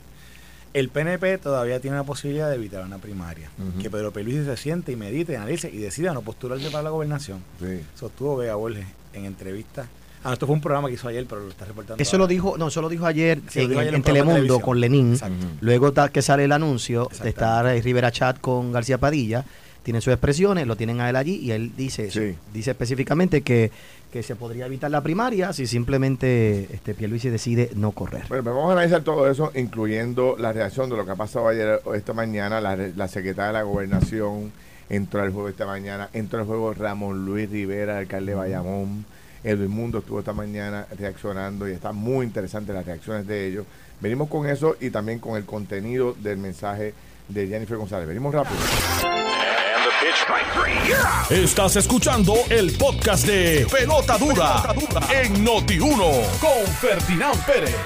[0.73, 3.51] el PNP todavía tiene la posibilidad de evitar una primaria.
[3.81, 7.43] Que Pedro Pelusi se siente y medite, analice y decida no postularse para la gobernación.
[7.61, 7.81] Sí.
[7.95, 9.89] Sostuvo Vega Borges en entrevista.
[10.23, 12.03] Ah, esto fue un programa que hizo ayer, pero lo está reportando.
[12.03, 14.61] Eso lo dijo, no, eso lo dijo ayer Sí, en, dijo ayer en en Telemundo
[14.61, 15.15] con Lenín.
[15.15, 15.47] Exacto.
[15.61, 19.45] Luego que sale el anuncio de estar eh, Rivera Chat con García Padilla,
[19.83, 22.11] tienen sus expresiones, lo tienen a él allí y él dice.
[22.11, 22.37] Sí.
[22.53, 23.71] Dice específicamente que,
[24.13, 28.25] que se podría evitar la primaria si simplemente este Pierluisi decide no correr.
[28.29, 31.49] Bueno, pues vamos a analizar todo eso, incluyendo la reacción de lo que ha pasado
[31.49, 32.61] ayer o esta mañana.
[32.61, 34.53] La, la secretaria de la Gobernación
[34.89, 36.11] entró al juego esta mañana.
[36.13, 39.05] Entró al juego Ramón Luis Rivera, alcalde de Bayamón.
[39.43, 43.67] Edwin Mundo estuvo esta mañana reaccionando y está muy interesante las reacciones de ellos.
[44.01, 46.93] Venimos con eso y también con el contenido del mensaje
[47.29, 48.07] de Jennifer González.
[48.07, 48.59] Venimos rápido.
[51.29, 54.75] Estás escuchando el podcast de Pelota Dura,
[55.23, 57.77] en Noti1 con Ferdinand Pérez.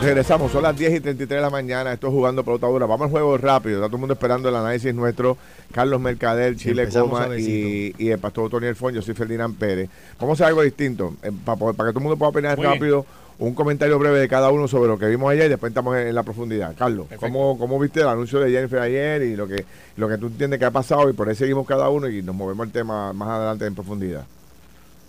[0.00, 1.92] Regresamos, son las 10 y 33 de la mañana.
[1.92, 2.86] Estoy jugando pelota dura.
[2.86, 3.76] Vamos al juego rápido.
[3.76, 5.36] Está todo el mundo esperando el análisis nuestro.
[5.70, 8.94] Carlos Mercader, Chile Coma y, el pastor Tony Elfón.
[8.94, 9.90] Yo soy Ferdinand Pérez.
[10.18, 11.14] Vamos a hacer algo distinto.
[11.44, 13.04] para, que todo el mundo pueda opinar Muy bien.
[13.42, 16.06] Un comentario breve de cada uno sobre lo que vimos ayer y después estamos en,
[16.08, 16.74] en la profundidad.
[16.76, 19.64] Carlos, ¿cómo, ¿cómo viste el anuncio de Jennifer ayer y lo que,
[19.96, 21.10] lo que tú entiendes que ha pasado?
[21.10, 24.24] Y por ahí seguimos cada uno y nos movemos el tema más adelante en profundidad.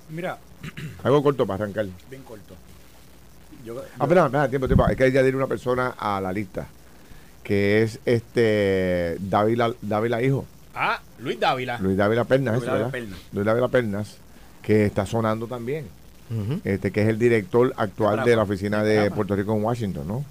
[0.10, 0.38] Mira,
[1.04, 1.86] Algo corto para arrancar.
[2.10, 2.56] bien corto.
[3.64, 4.86] Yo, Ah, espera, espera, tiempo, tiempo.
[4.88, 6.66] Hay que añadir una persona a la lista.
[7.44, 11.78] que es este Dávila, Dávila Hijo, Ah, Luis Dávila.
[11.80, 12.90] Luis Dávila Pernas, Luis Dávila.
[12.90, 13.20] Pernas.
[13.32, 14.18] Luis Dávila Pernas,
[14.64, 15.86] que está sonando también,
[16.64, 18.30] Este que es el director actual Bravo.
[18.30, 19.16] de la oficina de Bravo.
[19.16, 20.26] Puerto Rico en Washington, ¿no?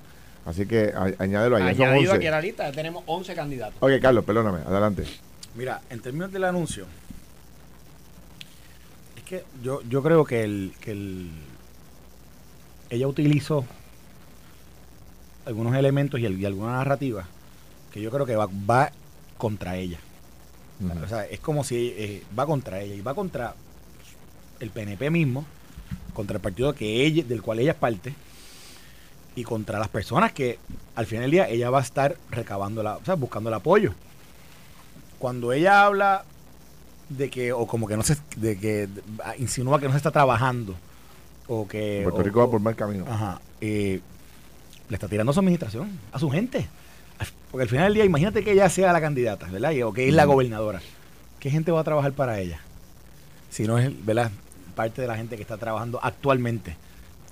[0.45, 1.75] Así que a- añádelo ahí.
[1.75, 2.17] son Añadido 11.
[2.17, 3.77] aquí a la lista, ya tenemos 11 candidatos.
[3.81, 5.05] Ok, Carlos, perdóname, adelante.
[5.55, 6.87] Mira, en términos del anuncio,
[9.17, 11.31] es que yo, yo creo que el, que el
[12.91, 13.65] ella utilizó
[15.47, 17.27] algunos elementos y, el- y alguna narrativa
[17.93, 18.91] que yo creo que va, va
[19.39, 19.99] contra ella.
[21.05, 23.55] O sea, es como si eh, va contra ella y va contra
[24.59, 25.45] el PNP mismo,
[26.15, 28.15] contra el partido que ella, del cual ella es parte
[29.35, 30.59] y contra las personas que
[30.95, 33.95] al final del día ella va a estar recabando la, o sea, buscando el apoyo.
[35.19, 36.25] Cuando ella habla
[37.09, 38.89] de que o como que no se de que
[39.39, 40.75] insinúa que no se está trabajando
[41.47, 43.05] o que Puerto o- Rico va por mal camino.
[43.09, 43.41] Ajá.
[43.61, 44.01] eh,
[44.89, 46.67] le está tirando a su administración, a su gente.
[47.51, 49.73] Porque al final del día, imagínate que ella sea la candidata, ¿verdad?
[49.85, 50.81] O que es la gobernadora.
[51.39, 52.61] ¿Qué gente va a trabajar para ella?
[53.51, 54.31] Si no es, ¿verdad?
[54.75, 56.77] Parte de la gente que está trabajando actualmente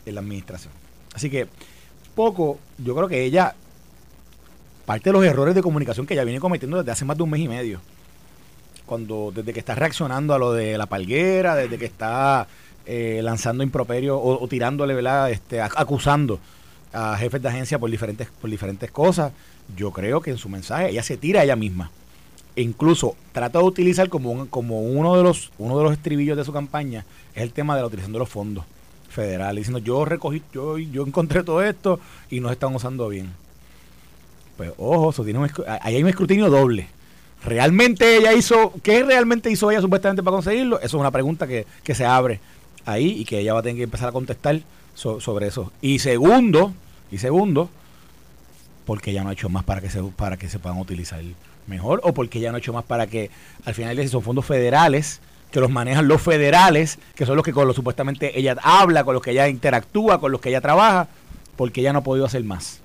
[0.06, 0.72] en la administración.
[1.14, 1.46] Así que,
[2.14, 3.54] poco, yo creo que ella,
[4.86, 7.30] parte de los errores de comunicación que ella viene cometiendo desde hace más de un
[7.30, 7.80] mes y medio.
[8.86, 12.46] Cuando, desde que está reaccionando a lo de la palguera, desde que está
[12.86, 15.30] eh, lanzando improperio o, o tirándole, ¿verdad?
[15.30, 16.40] Este, ac- acusando
[16.92, 19.32] a jefes de agencia por diferentes, por diferentes cosas.
[19.76, 21.90] Yo creo que en su mensaje ella se tira a ella misma.
[22.56, 26.44] E incluso trata de utilizar como, como uno, de los, uno de los estribillos de
[26.44, 28.64] su campaña es el tema de la utilización de los fondos
[29.08, 33.30] federales, diciendo yo recogí, yo, yo encontré todo esto y no se están usando bien.
[34.56, 35.14] Pues ojo,
[35.80, 36.88] ahí hay un escrutinio doble.
[37.44, 40.78] ¿Realmente ella hizo, qué realmente hizo ella supuestamente para conseguirlo?
[40.78, 42.40] Eso es una pregunta que, que se abre
[42.84, 44.60] ahí y que ella va a tener que empezar a contestar
[44.94, 45.72] so- sobre eso.
[45.80, 46.74] Y segundo,
[47.10, 47.70] y segundo,
[48.84, 51.22] porque ella no ha hecho más para que se para que se puedan utilizar
[51.70, 53.30] mejor o porque ella no ha hecho más para que
[53.64, 57.52] al final de son fondos federales que los manejan los federales que son los que
[57.52, 61.08] con los supuestamente ella habla con los que ella interactúa con los que ella trabaja
[61.56, 62.80] porque ella no ha podido hacer más.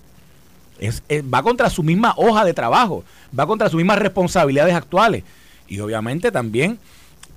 [0.80, 3.06] Es, va contra su misma hoja de trabajo
[3.38, 5.24] va contra sus mismas responsabilidades actuales.
[5.68, 6.78] Y obviamente también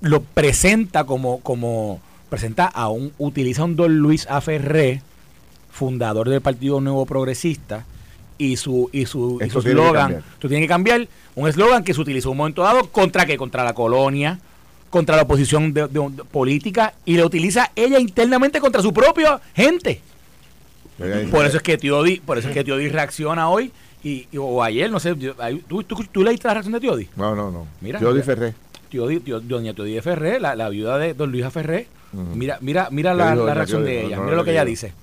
[0.01, 5.01] lo presenta como como presenta a un utiliza un don Luis Aferré
[5.71, 7.85] fundador del Partido Nuevo Progresista
[8.39, 11.07] y su y su y su eslogan tú tienes que cambiar.
[11.35, 14.39] Un eslogan que se utilizó un momento dado contra qué contra la colonia
[14.89, 19.39] contra la oposición de, de- de política y lo utiliza ella internamente contra su propia
[19.53, 20.01] gente.
[21.31, 23.71] Por eso es que Tiodi por eso es que Tiodi reacciona hoy
[24.03, 25.15] y, y- o ayer no sé
[25.67, 27.67] ¿tú, tú, tú leíste la reacción de Tiodi No, no, no.
[27.81, 28.25] Mira, Yo di ya.
[28.25, 28.53] Ferré.
[28.89, 31.87] Tiodi, Tio- doña Tiodi Ferré la, la viuda de don Luis Ferré.
[32.33, 33.95] Mira mira mira ¿Qué la, reacción Tiodi?
[33.95, 34.19] de ella.
[34.19, 34.93] mira lo que ella dice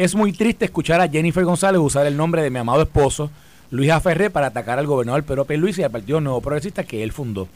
[0.00, 3.30] es muy triste escuchar a Jennifer González usar el nombre de mi amado esposo,
[3.70, 7.12] Luis Aferré, para atacar al gobernador Pedro Luis y al Partido Nuevo Progresista que él
[7.12, 7.48] fundó.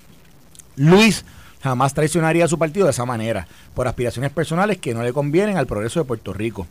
[0.76, 1.24] Luis
[1.62, 5.56] jamás traicionaría a su partido de esa manera, por aspiraciones personales que no le convienen
[5.56, 6.66] al progreso de Puerto Rico.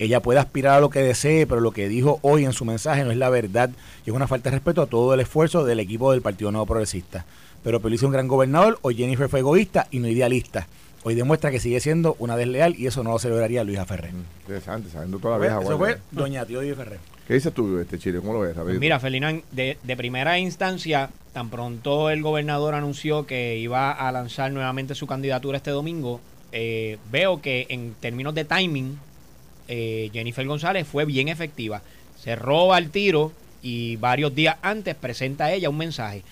[0.00, 3.04] Ella puede aspirar a lo que desee, pero lo que dijo hoy en su mensaje
[3.04, 3.70] no es la verdad
[4.04, 6.66] y es una falta de respeto a todo el esfuerzo del equipo del Partido Nuevo
[6.66, 7.24] Progresista.
[7.62, 10.66] Pero Luis es un gran gobernador, hoy Jennifer fue egoísta y no idealista.
[11.06, 14.10] Hoy demuestra que sigue siendo una desleal y eso no lo celebraría Luis Aferré.
[14.40, 16.98] Interesante, sabiendo toda la Fue- vieja eso fue Doña Ferrer.
[17.28, 18.18] ¿Qué dices tú, este Chile?
[18.20, 18.54] ¿Cómo lo ves?
[18.54, 24.10] Pues mira, Felinán, de, de primera instancia, tan pronto el gobernador anunció que iba a
[24.12, 26.20] lanzar nuevamente su candidatura este domingo,
[26.52, 28.98] eh, veo que en términos de timing,
[29.68, 31.82] eh, Jennifer González fue bien efectiva.
[32.22, 36.22] Se roba el tiro y varios días antes presenta ella un mensaje.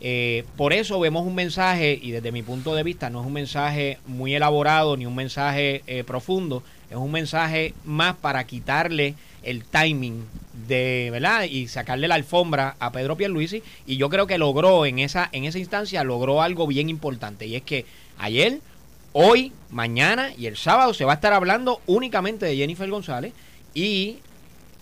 [0.00, 3.32] Eh, por eso vemos un mensaje, y desde mi punto de vista no es un
[3.32, 9.64] mensaje muy elaborado ni un mensaje eh, profundo, es un mensaje más para quitarle el
[9.64, 10.24] timing
[10.68, 11.44] de, ¿verdad?
[11.44, 15.44] Y sacarle la alfombra a Pedro Pierluisi y yo creo que logró en esa en
[15.44, 17.86] esa instancia logró algo bien importante y es que
[18.18, 18.60] ayer,
[19.12, 23.32] hoy, mañana y el sábado se va a estar hablando únicamente de Jennifer González
[23.74, 24.18] y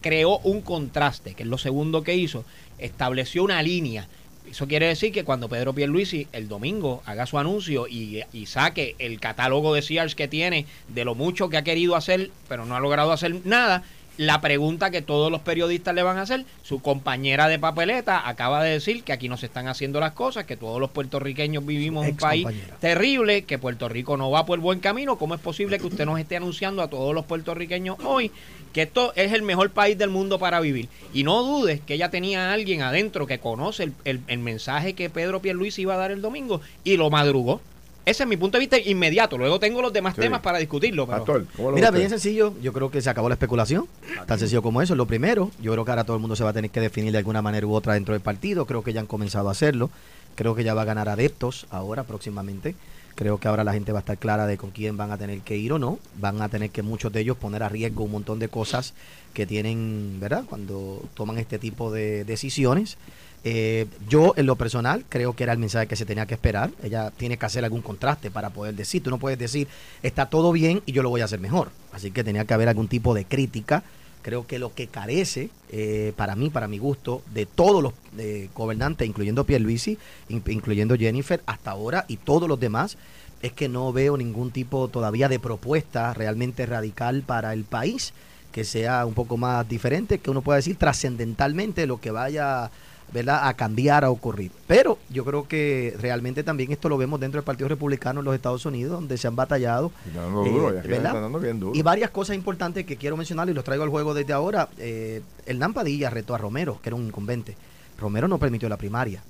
[0.00, 2.44] creó un contraste, que es lo segundo que hizo,
[2.78, 4.08] estableció una línea.
[4.50, 8.94] Eso quiere decir que cuando Pedro Pierluisi el domingo haga su anuncio y, y saque
[8.98, 12.76] el catálogo de Sears que tiene de lo mucho que ha querido hacer, pero no
[12.76, 13.82] ha logrado hacer nada,
[14.16, 18.62] la pregunta que todos los periodistas le van a hacer, su compañera de papeleta acaba
[18.62, 22.04] de decir que aquí no se están haciendo las cosas, que todos los puertorriqueños vivimos
[22.06, 22.46] en un país
[22.80, 25.18] terrible, que Puerto Rico no va por buen camino.
[25.18, 28.30] ¿Cómo es posible que usted nos esté anunciando a todos los puertorriqueños hoy
[28.72, 30.88] que esto es el mejor país del mundo para vivir?
[31.14, 34.92] Y no dudes que ella tenía a alguien adentro que conoce el, el- el mensaje
[34.94, 37.60] que Pedro Pierluisi iba a dar el domingo y lo madrugó.
[38.04, 39.36] ese es mi punto de vista inmediato.
[39.36, 40.20] Luego tengo los demás Sí.
[40.20, 41.06] temas para discutirlo.
[41.06, 42.54] Pero Pastor, ¿cómo lo Mira, bien sencillo.
[42.62, 43.88] Yo creo que se acabó la especulación.
[44.28, 44.94] Tan sencillo como eso.
[44.94, 47.10] Lo primero, yo creo que ahora todo el mundo se va a tener que definir
[47.10, 48.64] de alguna manera u otra dentro del partido.
[48.64, 49.90] Creo que ya han comenzado a hacerlo.
[50.36, 52.76] Creo que ya va a ganar adeptos ahora, próximamente.
[53.16, 55.40] Creo que ahora la gente va a estar clara de con quién van a tener
[55.40, 55.98] que ir o no.
[56.20, 58.92] Van a tener que muchos de ellos poner a riesgo un montón de cosas
[59.32, 60.44] que tienen, ¿verdad?
[60.48, 62.98] Cuando toman este tipo de decisiones.
[63.42, 66.72] Eh, yo, en lo personal, creo que era el mensaje que se tenía que esperar.
[66.82, 69.02] Ella tiene que hacer algún contraste para poder decir.
[69.02, 69.66] Tú no puedes decir,
[70.02, 71.70] está todo bien y yo lo voy a hacer mejor.
[71.92, 73.82] Así que tenía que haber algún tipo de crítica.
[74.22, 78.48] Creo que lo que carece, eh, para mí, para mi gusto, de todos los eh,
[78.54, 79.98] gobernantes, incluyendo Pierluisi,
[80.28, 82.96] in- incluyendo Jennifer, hasta ahora y todos los demás,
[83.42, 88.12] es que no veo ningún tipo todavía de propuesta realmente radical para el país
[88.50, 92.70] que sea un poco más diferente, que uno pueda decir trascendentalmente lo que vaya
[93.12, 93.48] ¿verdad?
[93.48, 94.50] a cambiar, a ocurrir.
[94.66, 98.34] Pero yo creo que realmente también esto lo vemos dentro del Partido Republicano en los
[98.34, 99.92] Estados Unidos, donde se han batallado.
[100.06, 101.06] Está dando duro, ya que ¿verdad?
[101.06, 101.72] está dando bien duro.
[101.74, 104.68] Y varias cosas importantes que quiero mencionar y los traigo al juego desde ahora.
[104.78, 107.56] Eh, Hernán Padilla retó a Romero, que era un incumbente.
[107.98, 109.22] Romero no permitió la primaria.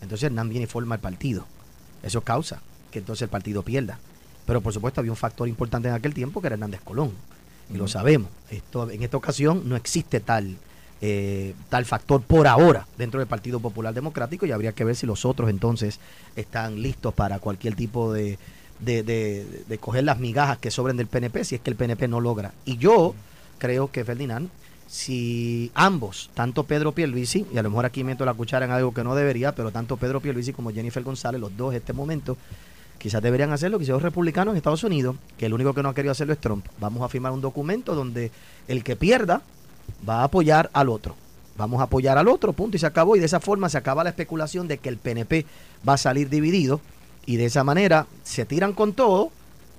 [0.00, 1.46] Entonces Hernán viene y forma el partido.
[2.02, 3.98] Eso causa que entonces el partido pierda.
[4.46, 7.12] Pero por supuesto había un factor importante en aquel tiempo que era Hernández Colón.
[7.72, 8.28] Y lo sabemos.
[8.50, 10.56] Esto, en esta ocasión no existe tal,
[11.06, 15.04] eh, tal factor por ahora dentro del Partido Popular Democrático y habría que ver si
[15.04, 16.00] los otros entonces
[16.34, 18.38] están listos para cualquier tipo de,
[18.80, 22.54] de, coger las migajas que sobren del PNP si es que el PNP no logra.
[22.64, 23.14] Y yo
[23.58, 24.48] creo que Ferdinand,
[24.86, 28.94] si ambos, tanto Pedro Pierluisi, y a lo mejor aquí meto la cuchara en algo
[28.94, 32.38] que no debería, pero tanto Pedro Pierluisi como Jennifer González, los dos en este momento,
[32.96, 35.94] quizás deberían hacerlo, quizás los republicanos en Estados Unidos, que el único que no ha
[35.94, 36.64] querido hacerlo es Trump.
[36.80, 38.30] Vamos a firmar un documento donde
[38.68, 39.42] el que pierda
[40.08, 41.14] va a apoyar al otro.
[41.56, 43.14] Vamos a apoyar al otro, punto, y se acabó.
[43.16, 45.46] Y de esa forma se acaba la especulación de que el PNP
[45.88, 46.80] va a salir dividido.
[47.26, 49.30] Y de esa manera se tiran con todo,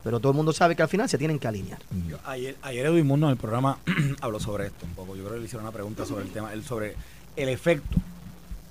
[0.04, 1.80] pero todo el mundo sabe que al final se tienen que alinear.
[2.08, 3.78] Yo- ayer, ayer Edwin Mundo en el programa
[4.22, 5.16] habló sobre esto un poco.
[5.16, 6.96] Yo creo que le hicieron una pregunta sobre el tema, el, sobre
[7.36, 7.98] el efecto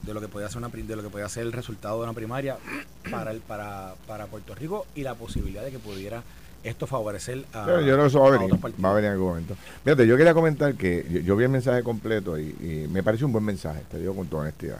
[0.03, 2.12] de lo que podía ser una de lo que podía ser el resultado de una
[2.14, 2.57] primaria
[3.11, 6.23] para el para, para Puerto Rico y la posibilidad de que pudiera
[6.64, 8.85] esto favorecer a, Pero yo creo que eso va a venir, partidos.
[8.85, 9.57] va a venir en algún momento.
[9.85, 13.24] Fíjate, yo quería comentar que yo, yo vi el mensaje completo y, y me parece
[13.24, 14.79] un buen mensaje, te digo con toda honestidad.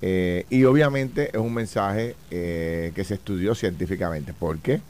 [0.00, 4.32] Eh, y obviamente es un mensaje eh, que se estudió científicamente.
[4.32, 4.80] ¿Por qué?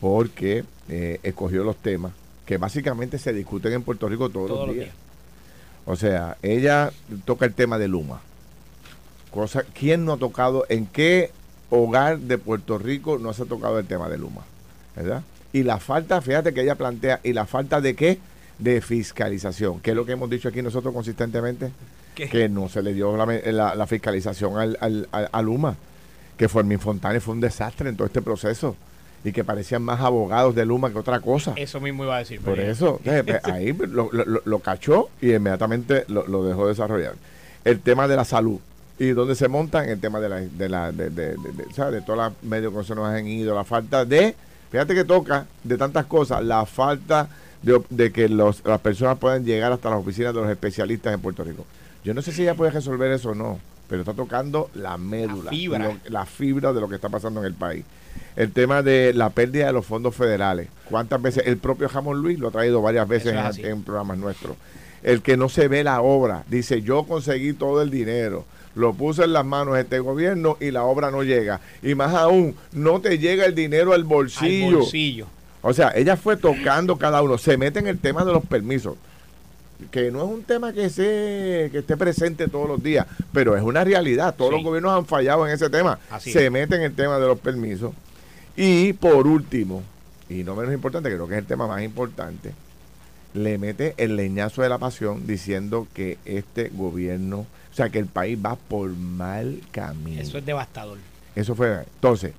[0.00, 2.12] Porque eh, escogió los temas
[2.46, 4.86] que básicamente se discuten en Puerto Rico todos, Todos los los días.
[4.86, 4.96] días.
[5.84, 6.92] O sea, ella
[7.26, 8.20] toca el tema de Luma.
[9.30, 11.30] Cosa, ¿Quién no ha tocado, en qué
[11.68, 14.42] hogar de Puerto Rico no se ha tocado el tema de Luma?
[14.96, 15.22] ¿Verdad?
[15.58, 18.18] Y la falta, fíjate que ella plantea, ¿y la falta de qué?
[18.58, 19.80] De fiscalización.
[19.80, 21.70] ¿Qué es lo que hemos dicho aquí nosotros consistentemente?
[22.14, 22.28] ¿Qué?
[22.28, 25.74] Que no se le dio la, la- la fiscalización al, al- al- a Luma.
[26.36, 28.76] Que Fermín Fontane fue un desastre en todo este proceso.
[29.24, 31.54] Y que parecían más abogados de Luma que otra cosa.
[31.56, 32.40] Eso mismo iba a decir.
[32.40, 36.68] Por pero- eso, pues, ahí lo, lo- lo- lo cachó y inmediatamente lo, lo dejó
[36.68, 37.14] desarrollar.
[37.64, 38.60] El tema de la salud.
[39.00, 39.88] ¿Y dónde se montan?
[39.88, 41.94] El tema de la, de la, de, de, de- de- ¿sabes?
[41.94, 44.34] de todos los medios que se nos han ido, la falta de,
[44.70, 47.28] fíjate que toca de tantas cosas, la falta
[47.62, 51.42] de, que los, las personas puedan llegar hasta las oficinas de los especialistas en Puerto
[51.44, 51.64] Rico.
[52.04, 55.44] Yo no sé si ella puede resolver eso o no, pero está tocando la médula,
[55.44, 55.78] La fibra.
[55.86, 57.84] lo- la fibra de lo que está pasando en el país.
[58.36, 60.68] El tema de la pérdida de los fondos federales.
[60.88, 61.42] ¿Cuántas veces?
[61.46, 64.56] El propio Jamón Luis lo ha traído varias veces en, en programas nuestros.
[65.02, 66.44] El que no se ve la obra.
[66.48, 68.44] Dice, yo conseguí todo el dinero.
[68.78, 71.60] Lo puse en las manos de este gobierno y la obra no llega.
[71.82, 74.78] Y más aún, no te llega el dinero al Al bolsillo.
[74.78, 75.26] bolsillo.
[75.62, 77.38] O sea, ella fue tocando cada uno.
[77.38, 78.94] Se mete en el tema de los permisos.
[79.90, 83.62] Que no es un tema que, se, que esté presente todos los días, pero es
[83.62, 84.34] una realidad.
[84.36, 84.56] Todos Sí.
[84.56, 85.98] los gobiernos han fallado en ese tema.
[86.10, 86.50] Así se es.
[86.52, 87.92] mete en el tema de los permisos.
[88.56, 89.82] Y por último,
[90.28, 92.52] y no menos importante, creo que es el tema más importante,
[93.34, 97.46] le mete el leñazo de la pasión diciendo que este gobierno,
[97.78, 100.20] sea, que el país va por mal camino.
[100.20, 100.98] Eso es devastador.
[101.34, 101.84] Eso fue.
[101.94, 102.32] Entonces,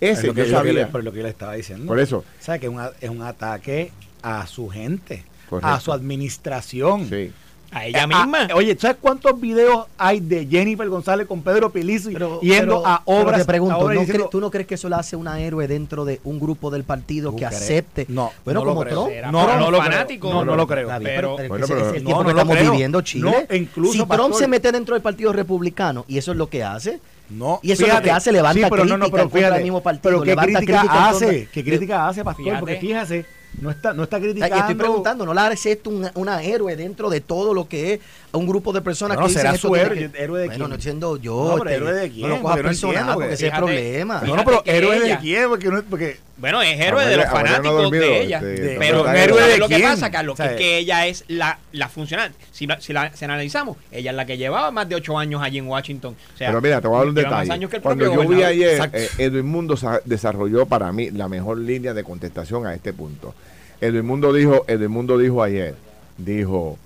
[0.00, 0.92] Es ese lo que, yo es lo que le, sabía.
[0.92, 1.86] por lo que yo le estaba diciendo.
[1.86, 2.18] Por eso.
[2.18, 3.90] O sea, que es un, a- es un ataque
[4.22, 5.68] a su gente, Correcto.
[5.68, 7.08] a su administración.
[7.08, 7.32] Sí.
[7.70, 8.48] A ella Eh, misma.
[8.50, 12.86] ah, oye, ¿sabes cuántos videos hay de Jennifer González con Pedro Pilizo Pero- yendo pero-
[12.86, 13.38] a pero obras?
[13.40, 15.68] te pregunto, a obras ¿no diciendo, ¿tú no crees que eso la hace una héroe
[15.68, 17.60] dentro de un grupo del partido ¿Tú que crees?
[17.62, 18.06] acepte?
[18.08, 18.84] No, bueno, no como.
[18.84, 19.10] Trump.
[19.30, 19.82] No, no lo creo.
[19.92, 20.32] fanáticos.
[20.32, 20.88] No, no lo creo.
[20.88, 22.70] Bien, Pero- pero, pero- es el no, tiempo no que estamos creo.
[22.72, 23.30] viviendo, Chile.
[23.48, 24.34] No, incluso, si Trump pastor.
[24.34, 27.00] se mete dentro del Partido Republicano y eso es lo que hace,
[27.30, 29.28] No, Y eso es lo que hace, levanta sí, pero no, no, crítica pero en
[29.28, 31.26] contra fíjate, del mismo partido, Pero ¿qué levanta crítica hace?
[31.26, 32.42] contra- ¿Qué crítica hace, pastor?
[32.44, 32.60] Fíjate.
[32.60, 33.26] Porque fíjese,
[33.60, 34.56] no está, no está y criticando.
[34.56, 38.00] estoy preguntando, ¿no la hace esto una, una héroe dentro de todo lo que es
[38.32, 40.64] un grupo de personas Bueno, que dicen será esto su héroe, que- héroe de bueno,
[40.66, 40.76] quién.
[40.76, 41.56] no siendo yo.
[41.56, 43.46] No, pero héroe de quién, No lo cojas porque no entiendo, personal, porque porque ese
[43.46, 44.22] es el problema.
[44.26, 47.26] No, no, pero héroe de ella- quién, porque, no- porque Bueno, es héroe de los
[47.26, 48.36] abuela no fanáticos dormido, de ella.
[48.38, 50.34] este, pero héroe ¿sabes de lo que pasa, Carlos?
[50.34, 52.32] O sea, que, que ella es la, la funcional.
[52.52, 55.42] Si, la- si la si analizamos, ella es la que llevaba más de ocho años
[55.42, 56.14] allí en Washington.
[56.34, 57.68] O sea, Pero mira, te voy a dar un detalle.
[57.80, 62.04] Cuando yo vi ayer, eh, Edwin Mundo sa- desarrolló para mí la mejor línea de
[62.04, 63.34] contestación a este punto.
[63.80, 65.76] Edwin Mundo dijo, Edwin Mundo dijo ayer,
[66.16, 66.76] dijo,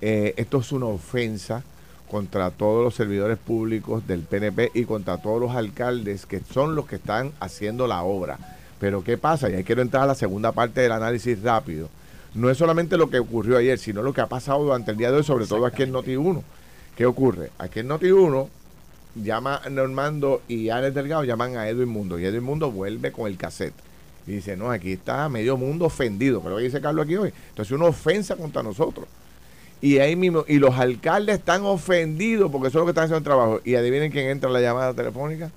[0.00, 1.64] eh, esto es una ofensa
[2.08, 6.86] contra todos los servidores públicos del PNP y contra todos los alcaldes que son los
[6.86, 8.38] que están haciendo la obra.
[8.78, 9.50] Pero ¿qué pasa?
[9.50, 11.88] Y ahí quiero entrar a la segunda parte del análisis rápido.
[12.34, 15.10] No es solamente lo que ocurrió ayer, sino lo que ha pasado durante el día
[15.10, 16.42] de hoy, sobre todo aquí en Noti1.
[16.96, 17.50] ¿Qué ocurre?
[17.58, 18.46] Aquí en Noti1
[19.16, 23.26] llama a Normando y Alex Delgado llaman a Edwin Mundo y Edwin Mundo vuelve con
[23.26, 23.85] el cassette
[24.26, 27.32] y dice, no, aquí está medio mundo ofendido, pero dice Carlos aquí hoy.
[27.50, 29.06] Entonces una ofensa contra nosotros.
[29.80, 33.18] Y ahí mismo, y los alcaldes están ofendidos porque eso es lo que están haciendo
[33.18, 33.60] el trabajo.
[33.64, 35.50] Y adivinen quién entra en la llamada telefónica.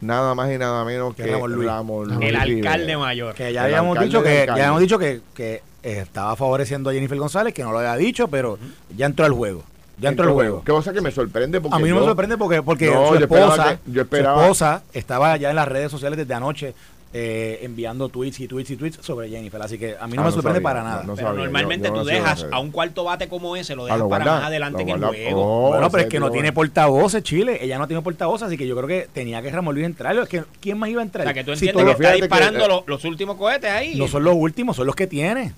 [0.00, 1.66] Nada más y nada menos que, Que Ramón Luis.
[1.68, 2.98] Ramón El Luis alcalde Rivera.
[2.98, 3.34] mayor.
[3.34, 4.46] que ya El habíamos alcalde dicho que alcalde.
[4.46, 7.96] ya habíamos dicho que, que eh, estaba favoreciendo a Jennifer González, que no lo había
[7.96, 8.58] dicho, pero
[8.96, 9.62] ya entró al juego.
[10.00, 10.62] Ya entró al juego.
[10.64, 13.14] Qué cosa que me sorprende porque A mí no me sorprende porque, porque No, su
[13.14, 16.74] yo esperaba esposa, que- yo su esposa estaba ya en las redes sociales desde anoche
[17.14, 19.60] eh, enviando tweets y tweets y tweets sobre Jennifer.
[19.62, 21.02] Así que a mí no Ah, me no sorprende sabía, para nada.
[21.04, 23.82] no Pero sabía, normalmente yo- yo tú dejas a un cuarto bate como ese, lo
[23.82, 25.42] Ah, dejas lo para guarda, más adelante en el juego.
[25.42, 27.58] Oh, bueno, pero es que no tiene portavoces, Chile.
[27.62, 30.16] Ella no tiene portavoces, así que yo creo que tenía que Ramón Luis entrar.
[30.18, 31.24] Es que, ¿Quién más iba a O entrar?
[31.24, 33.94] sea, que tú Si entiendes que está que, disparando eh, los, los últimos cohetes ahí.
[33.96, 35.52] no son los últimos, son los que tiene.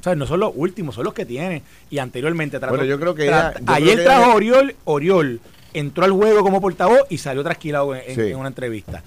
[0.00, 1.62] O sea, no son los últimos, son los que tiene.
[1.90, 2.74] Y anteriormente trató.
[2.74, 5.40] Bueno, yo creo que ella- yo creo ayer que trajo ella- a Oriol, Oriol
[5.74, 8.20] entró al juego como portavoz y salió trasquilado en, en- Sí.
[8.32, 9.02] en una entrevista.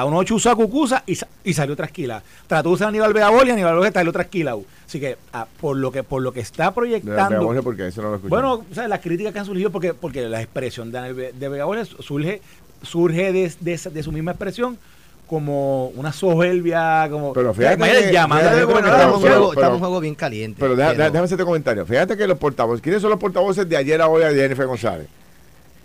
[0.00, 2.22] A uno usó a Cucusa y, y salió trasquilado.
[2.46, 4.62] Trató de usar a Aníbal Beabol y Aníbal Beabol salió trasquilado.
[4.86, 7.44] Así que ah, por lo que por lo que está De- de proyectando.
[7.44, 8.18] Borges, porque eso no lo.
[8.20, 12.40] Bueno, o sea, las críticas que han surgido porque, porque la expresión de, de surge,
[12.82, 14.78] surge de, de de su misma expresión
[15.26, 17.76] como una soberbia, como Pero fíjate
[18.06, 20.56] que- llamando fíjate Estamos en un pero- juego- pero- estamos en un juego bien caliente.
[20.60, 21.86] Pero deja- pero- déjame hacerte comentario.
[21.86, 25.06] Fíjate que los portavoces, ¿quiénes son los portavoces de ayer a hoy a Jennifer González?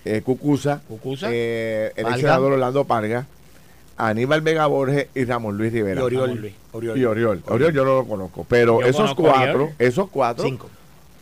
[0.05, 1.27] Eh, Cucusa, Cucusa.
[1.31, 2.17] eh, el Parga.
[2.17, 3.25] ex senador Orlando Parga,
[4.07, 6.01] Aníbal Vega Borges y Ramón Luis Rivera.
[6.01, 6.53] y Oriol, Luis.
[6.71, 6.97] Oriol.
[6.97, 7.43] Y Oriol.
[7.47, 8.45] Oriol yo no lo conozco.
[8.49, 9.75] Pero Yo esos cuatro, Oriol.
[9.77, 10.69] esos cuatro, Cinco.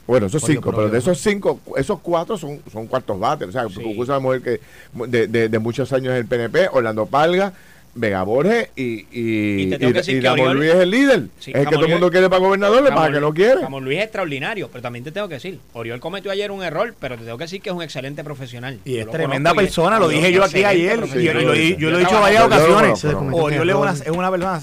[0.05, 3.49] bueno, esos cinco, pero de esos cinco, esos cuatro son, son cuartos bates.
[3.49, 3.83] O sea, Sí.
[3.97, 4.59] Una mujer que
[5.07, 7.53] de, de- de muchos años en el PNP, Orlando Palga,
[7.97, 11.23] Vega Borges y, y, Y y- Ramón Oriol- Luis es el líder.
[11.39, 13.61] Sí, es el que todo el mundo quiere para gobernador, le pasa que no quiere.
[13.61, 16.93] Ramón Luis es extraordinario, pero también te tengo que decir, Oriol cometió ayer un error,
[16.99, 18.79] pero te tengo que decir que es un excelente profesional.
[18.85, 21.05] Y Yo es tremenda persona, lo dije yo aquí ayer, lo,
[21.53, 23.03] di- yo lo he dicho varias ocasiones.
[23.05, 24.61] Oriol es una, es una persona,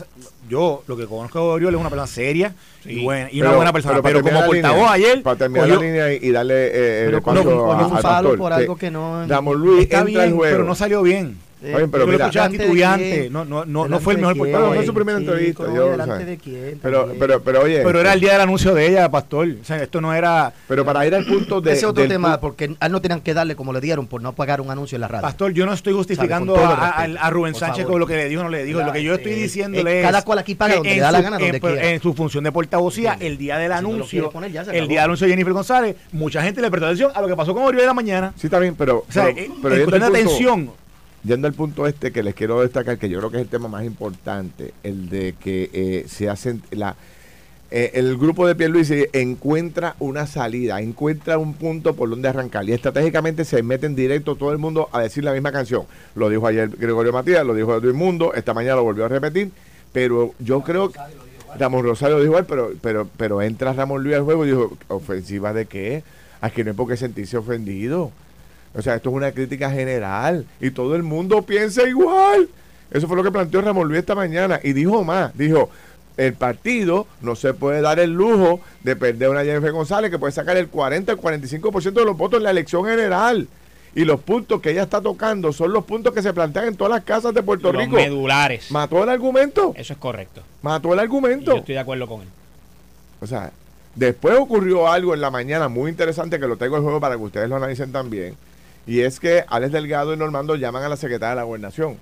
[0.48, 3.72] yo lo que conozco de Oriol es una persona seria y, buena, y una buena
[3.72, 7.18] persona, pero, como portavoz línea, ayer, Para terminar la línea y, darle eh, el Pero
[7.18, 10.52] espacio cogió- a- por algo que no- Ramón Luis está entra al bien, juego.
[10.54, 11.38] pero no salió bien.
[11.64, 14.12] Está bien, pero yo lo mira, escuchaba ¿Delante de no, no, no, no ¿Delante fue
[14.14, 14.44] el mejor quién?
[14.44, 14.68] portavoz.
[14.68, 17.82] No, no es su primera Chico, entrevista, yo, delante de quién, Pero, pero, pero oye.
[17.84, 19.48] Pero era el día del anuncio de ella, pastor.
[19.60, 20.52] O sea, esto no era.
[20.68, 21.72] Pero para ir al punto de.
[21.72, 24.20] Ese otro del tema, porque a él no tenían que darle como le dieron por
[24.22, 25.22] no pagar un anuncio en la radio.
[25.22, 27.92] Pastor, yo no estoy justificando Sabe, a, Rubén por Sánchez favor.
[27.92, 28.78] con lo que le dijo o no le dijo.
[28.78, 30.06] Claro, lo que yo estoy eh, diciéndole eh, es.
[30.06, 31.90] cada cual aquí paga que donde le da la su- gana, donde en, quiera.
[31.90, 34.30] en su función de portavocía, el día del anuncio,
[34.72, 37.36] el día del anuncio de Jennifer González, mucha gente le prestó atención a lo que
[37.36, 38.32] pasó con Oriol de la mañana.
[38.36, 39.04] Sí, está bien, pero.
[39.08, 39.50] O sea, eh,
[40.02, 40.70] atención,
[41.24, 43.68] Yendo al punto este que les quiero destacar, que yo creo que es el tema
[43.68, 46.96] más importante, el de que eh, se hacen la
[47.76, 52.72] eh, el grupo de Pierluisi encuentra una salida, encuentra un punto por donde arrancar y
[52.72, 55.82] estratégicamente se mete en directo todo el mundo a decir la misma canción.
[56.14, 59.50] Lo dijo ayer Gregorio Matías, lo dijo Edwin Mundo, esta mañana lo volvió a repetir,
[59.92, 61.00] pero yo creo que
[61.58, 65.52] Ramón Rosario dijo igual, pero, pero, pero entra Ramón Luis al juego y dijo, ¿ofensiva
[65.52, 66.04] de qué?
[66.40, 68.12] Aquí no hay por qué sentirse ofendido.
[68.74, 72.48] O sea, esto es una crítica general y todo el mundo piensa igual.
[72.90, 75.70] Eso fue lo que planteó Ramón Luis esta mañana y dijo más, dijo,
[76.16, 80.18] el partido no se puede dar el lujo de perder a una Jennifer González que
[80.18, 83.48] puede sacar el 40 el 45% de los votos en la elección general.
[83.96, 86.92] Y los puntos que ella está tocando son los puntos que se plantean en todas
[86.92, 87.94] las casas de Puerto Los Rico.
[87.96, 88.68] medulares.
[88.72, 89.72] Mató el argumento.
[89.76, 90.42] Eso es correcto.
[90.62, 91.52] Mató el Y argumento.
[91.52, 92.28] yo estoy de acuerdo con él.
[93.20, 93.52] O sea,
[93.94, 97.22] después ocurrió algo en la mañana muy interesante que lo tengo en juego para que
[97.22, 98.34] ustedes lo analicen también.
[98.86, 101.96] Y es que Alex Delgado y Normando llaman a la secretaria de la gobernación.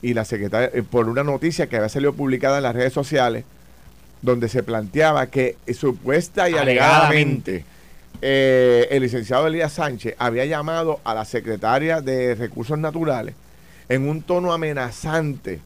[0.00, 3.44] Y la secretaria, eh, por una noticia que había salido publicada en las redes sociales,
[4.22, 7.64] donde se planteaba que eh, supuesta y alegadamente
[8.24, 13.34] eh, el licenciado Elías Sánchez había llamado a la secretaria de Recursos Naturales
[13.88, 15.60] en un tono amenazante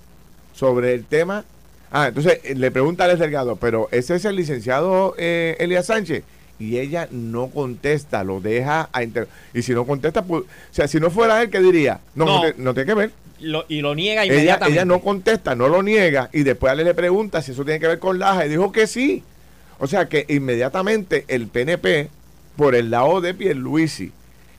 [0.54, 1.44] sobre el tema.
[1.92, 6.24] Ah, entonces le pregunta a Alex Delgado, pero ese es el licenciado eh, Elías Sánchez.
[6.58, 10.88] Y ella no contesta, lo deja a inter- y si no contesta, pues, o sea,
[10.88, 12.00] si no fuera él, ¿qué diría?
[12.14, 12.40] No, no, No.
[12.42, 13.10] te- no tiene que ver.
[13.40, 14.72] Lo- y lo niega Ella, inmediatamente.
[14.80, 17.86] ella no contesta, no lo niega y después Ale le pregunta si eso tiene que
[17.88, 19.22] ver con Laja y dijo que sí.
[19.78, 22.08] O sea que inmediatamente el PNP,
[22.56, 24.12] por el lado de Pierluisi,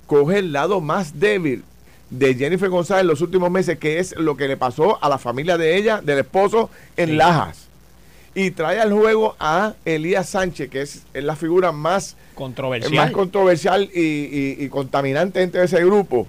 [0.06, 1.64] coge el lado más débil
[2.12, 5.18] de Jennifer González en los últimos meses, que es lo que le pasó a la
[5.18, 7.16] familia de ella, del esposo, en Sí.
[7.16, 7.67] Lajas.
[8.40, 12.94] Y trae al juego a Elías Sánchez, que es, es la figura más Controversial.
[12.94, 16.28] más controversial y, y- y contaminante entre ese grupo.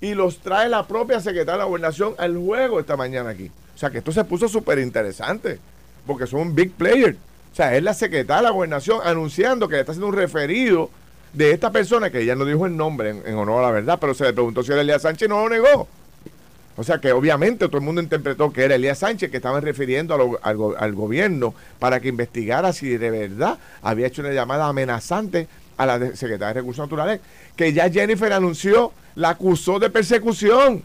[0.00, 3.50] Y los trae la propia secretaria de la gobernación al juego esta mañana aquí.
[3.74, 5.58] O sea que esto se puso súper interesante,
[6.06, 7.16] porque son un big player.
[7.52, 10.88] O sea, es la secretaria de la gobernación anunciando que le está haciendo un referido
[11.34, 13.98] de esta persona, que ella no dijo el nombre en, en honor a la verdad,
[14.00, 15.86] pero se le preguntó si era Elías Sánchez y no lo negó.
[16.80, 20.38] O sea que obviamente todo el mundo interpretó que era Elías Sánchez que estaban refiriendo
[20.42, 25.46] al, go- al gobierno para que investigara si de verdad había hecho una llamada amenazante
[25.76, 27.20] a la secretaria de Recursos Naturales,
[27.54, 30.82] que ya Jennifer anunció, la acusó de persecución.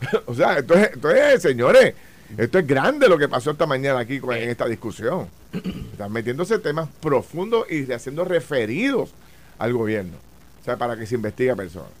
[0.26, 1.94] o sea, entonces, entonces, señores,
[2.36, 5.28] esto es grande lo que pasó esta mañana aquí en esta discusión.
[5.92, 9.10] Están metiéndose temas profundos y haciendo referidos
[9.56, 10.16] al gobierno.
[10.60, 11.99] O sea, para que se investigue a personas.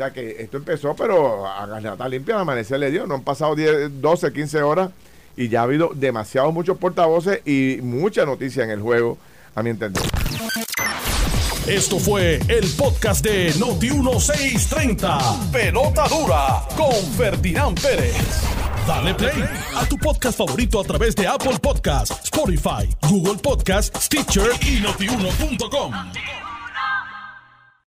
[0.00, 3.06] Sea que esto empezó, pero a garganta limpia, al amanecer le dio.
[3.06, 4.90] No han pasado 10, 12, 15 horas
[5.36, 9.18] y ya ha habido demasiados muchos portavoces y mucha noticia en el juego,
[9.54, 10.02] a mi entender.
[11.66, 15.50] Esto fue el podcast de Noti1630.
[15.50, 18.16] Pelota dura con Ferdinand Pérez.
[18.86, 19.44] Dale play
[19.76, 25.92] a tu podcast favorito a través de Apple Podcasts, Spotify, Google Podcasts, Stitcher y notiuno.com.